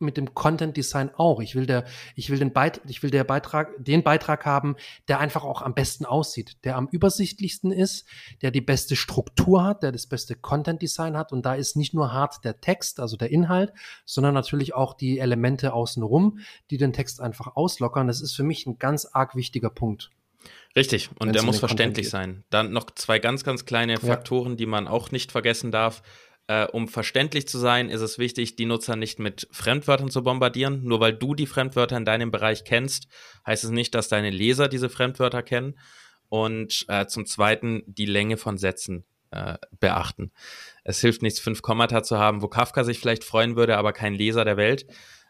[0.03, 1.41] mit dem Content Design auch.
[1.41, 1.85] Ich will der,
[2.15, 4.75] ich will den Beitrag, ich will der Beitrag, den Beitrag haben,
[5.07, 8.07] der einfach auch am besten aussieht, der am übersichtlichsten ist,
[8.41, 11.31] der die beste Struktur hat, der das beste Content Design hat.
[11.31, 13.73] Und da ist nicht nur hart der Text, also der Inhalt,
[14.05, 16.39] sondern natürlich auch die Elemente außenrum,
[16.69, 18.07] die den Text einfach auslockern.
[18.07, 20.11] Das ist für mich ein ganz arg wichtiger Punkt.
[20.75, 22.43] Richtig, und der muss verständlich sein.
[22.49, 24.55] Dann noch zwei ganz, ganz kleine Faktoren, ja.
[24.57, 26.01] die man auch nicht vergessen darf.
[26.47, 30.83] Äh, um verständlich zu sein, ist es wichtig, die Nutzer nicht mit Fremdwörtern zu bombardieren.
[30.83, 33.07] Nur weil du die Fremdwörter in deinem Bereich kennst,
[33.47, 35.79] heißt es nicht, dass deine Leser diese Fremdwörter kennen.
[36.29, 40.31] Und äh, zum Zweiten die Länge von Sätzen äh, beachten.
[40.83, 44.13] Es hilft nichts, fünf Kommata zu haben, wo Kafka sich vielleicht freuen würde, aber kein
[44.13, 44.85] Leser der Welt.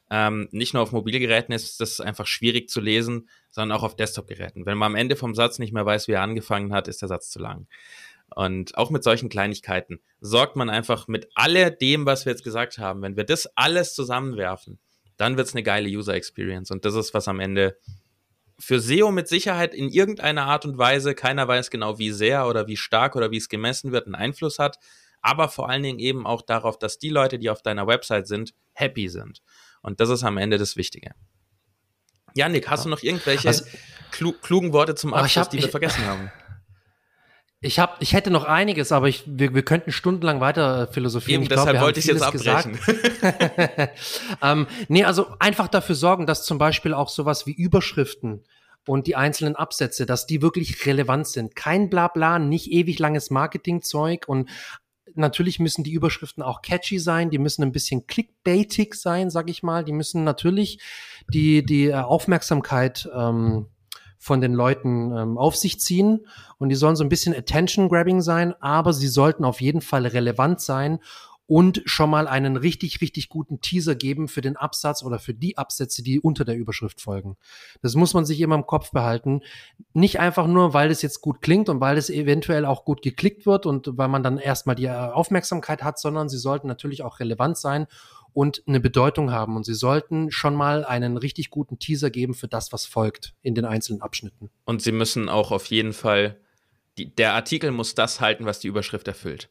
[0.10, 4.66] Ähm, nicht nur auf Mobilgeräten ist das einfach schwierig zu lesen, sondern auch auf Desktop-Geräten.
[4.66, 7.10] Wenn man am Ende vom Satz nicht mehr weiß, wie er angefangen hat, ist der
[7.10, 7.68] Satz zu lang.
[8.36, 12.78] Und auch mit solchen Kleinigkeiten sorgt man einfach mit all dem, was wir jetzt gesagt
[12.78, 14.80] haben, wenn wir das alles zusammenwerfen,
[15.18, 16.72] dann wird es eine geile User Experience.
[16.72, 17.78] Und das ist, was am Ende
[18.60, 22.68] für SEO mit Sicherheit in irgendeiner Art und Weise, keiner weiß genau wie sehr oder
[22.68, 24.78] wie stark oder wie es gemessen wird, einen Einfluss hat,
[25.22, 28.54] aber vor allen Dingen eben auch darauf, dass die Leute, die auf deiner Website sind,
[28.74, 29.42] happy sind.
[29.82, 31.12] Und das ist am Ende das Wichtige.
[32.36, 33.66] Janik, hast du noch irgendwelche also,
[34.12, 36.32] klugen Worte zum Abschluss, hab, die wir ich, vergessen haben?
[37.64, 41.44] Ich hab, ich hätte noch einiges, aber ich, wir, wir könnten stundenlang weiter philosophieren.
[41.44, 42.78] Eben, ich deshalb glaub, wollte ich jetzt abbrechen.
[44.42, 48.44] ähm, nee, also einfach dafür sorgen, dass zum Beispiel auch sowas wie Überschriften
[48.86, 51.56] und die einzelnen Absätze, dass die wirklich relevant sind.
[51.56, 54.50] Kein Blabla, nicht ewig langes Marketingzeug und
[55.16, 59.64] natürlich müssen die Überschriften auch catchy sein, die müssen ein bisschen clickbaitig sein, sag ich
[59.64, 59.86] mal.
[59.86, 60.80] Die müssen natürlich
[61.30, 63.68] die, die äh, Aufmerksamkeit ähm,
[64.24, 66.26] von den Leuten ähm, auf sich ziehen
[66.58, 70.62] und die sollen so ein bisschen Attention-Grabbing sein, aber sie sollten auf jeden Fall relevant
[70.62, 71.00] sein
[71.46, 75.58] und schon mal einen richtig, richtig guten Teaser geben für den Absatz oder für die
[75.58, 77.36] Absätze, die unter der Überschrift folgen.
[77.82, 79.42] Das muss man sich immer im Kopf behalten.
[79.92, 83.46] Nicht einfach nur, weil es jetzt gut klingt und weil es eventuell auch gut geklickt
[83.46, 87.58] wird und weil man dann erstmal die Aufmerksamkeit hat, sondern sie sollten natürlich auch relevant
[87.58, 87.88] sein
[88.34, 89.56] und eine Bedeutung haben.
[89.56, 93.56] Und sie sollten schon mal einen richtig guten Teaser geben für das, was folgt in
[93.56, 94.50] den einzelnen Abschnitten.
[94.66, 96.40] Und sie müssen auch auf jeden Fall,
[96.98, 99.50] die, der Artikel muss das halten, was die Überschrift erfüllt.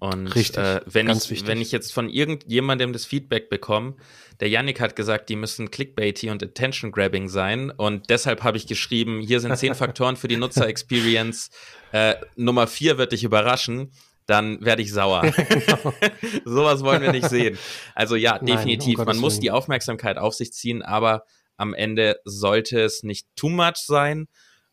[0.00, 3.96] Und Richtig, äh, wenn, ich, wenn ich jetzt von irgendjemandem das Feedback bekomme,
[4.40, 8.66] der Yannick hat gesagt, die müssen clickbaity und attention grabbing sein und deshalb habe ich
[8.66, 11.50] geschrieben, hier sind zehn Faktoren für die Nutzer-Experience.
[11.92, 13.92] Äh, Nummer vier wird dich überraschen
[14.30, 15.22] dann werde ich sauer.
[15.22, 15.94] genau.
[16.44, 17.58] Sowas wollen wir nicht sehen.
[17.94, 18.98] Also ja, Nein, definitiv.
[18.98, 21.24] Um Man muss die Aufmerksamkeit auf sich ziehen, aber
[21.56, 24.28] am Ende sollte es nicht too much sein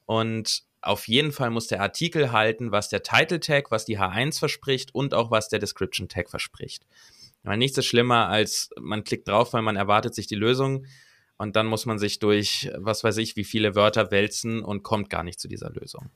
[0.05, 4.39] und auf jeden Fall muss der Artikel halten, was der Title Tag, was die H1
[4.39, 6.85] verspricht und auch was der Description Tag verspricht.
[7.43, 10.85] Weil nichts ist schlimmer, als man klickt drauf, weil man erwartet sich die Lösung
[11.37, 15.09] und dann muss man sich durch, was weiß ich, wie viele Wörter wälzen und kommt
[15.09, 16.09] gar nicht zu dieser Lösung.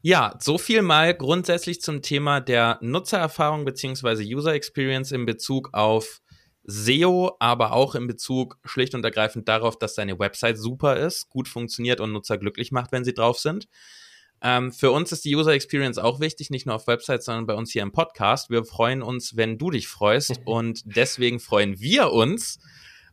[0.00, 6.20] Ja, so viel mal grundsätzlich zum Thema der Nutzererfahrung beziehungsweise User Experience in Bezug auf
[6.62, 11.48] SEO, aber auch in Bezug schlicht und ergreifend darauf, dass deine Website super ist, gut
[11.48, 13.66] funktioniert und Nutzer glücklich macht, wenn sie drauf sind.
[14.40, 17.54] Ähm, für uns ist die User Experience auch wichtig, nicht nur auf Websites, sondern bei
[17.54, 18.50] uns hier im Podcast.
[18.50, 22.60] Wir freuen uns, wenn du dich freust und deswegen freuen wir uns,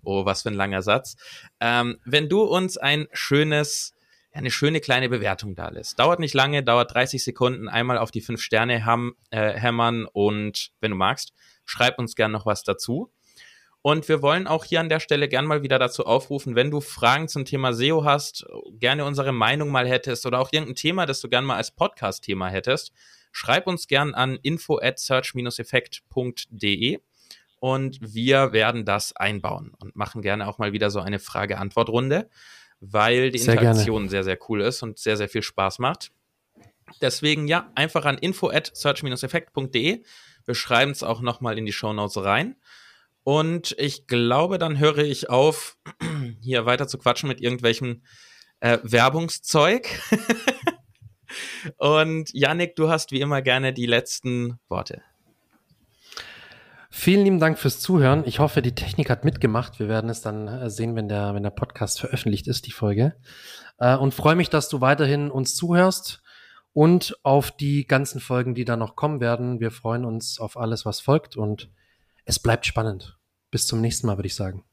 [0.03, 1.15] oh, was für ein langer Satz,
[1.59, 3.94] ähm, wenn du uns ein schönes
[4.35, 5.97] eine schöne kleine Bewertung da lässt.
[5.97, 10.71] Dauert nicht lange, dauert 30 Sekunden, einmal auf die fünf Sterne ham, äh, hämmern und
[10.81, 11.33] wenn du magst,
[11.63, 13.11] schreib uns gern noch was dazu.
[13.81, 16.81] Und wir wollen auch hier an der Stelle gern mal wieder dazu aufrufen, wenn du
[16.81, 21.21] Fragen zum Thema SEO hast, gerne unsere Meinung mal hättest oder auch irgendein Thema, das
[21.21, 22.91] du gern mal als Podcast-Thema hättest,
[23.31, 26.99] schreib uns gern an info at search-effekt.de
[27.59, 32.29] und wir werden das einbauen und machen gerne auch mal wieder so eine Frage-Antwort-Runde
[32.91, 34.09] weil die sehr Interaktion gerne.
[34.09, 36.11] sehr, sehr cool ist und sehr, sehr viel Spaß macht.
[37.01, 40.03] Deswegen ja, einfach an info at search-effekt.de.
[40.45, 42.55] Wir schreiben es auch nochmal in die Show Notes rein.
[43.23, 45.77] Und ich glaube, dann höre ich auf,
[46.41, 48.03] hier weiter zu quatschen mit irgendwelchem
[48.59, 49.87] äh, Werbungszeug.
[51.77, 55.01] Und Yannick, du hast wie immer gerne die letzten Worte.
[56.97, 58.23] Vielen lieben Dank fürs Zuhören.
[58.25, 59.79] Ich hoffe, die Technik hat mitgemacht.
[59.79, 63.17] Wir werden es dann äh, sehen, wenn der, wenn der Podcast veröffentlicht ist, die Folge.
[63.77, 66.23] Äh, und freue mich, dass du weiterhin uns zuhörst
[66.71, 69.59] und auf die ganzen Folgen, die da noch kommen werden.
[69.59, 71.69] Wir freuen uns auf alles, was folgt und
[72.23, 73.19] es bleibt spannend.
[73.51, 74.63] Bis zum nächsten Mal, würde ich sagen.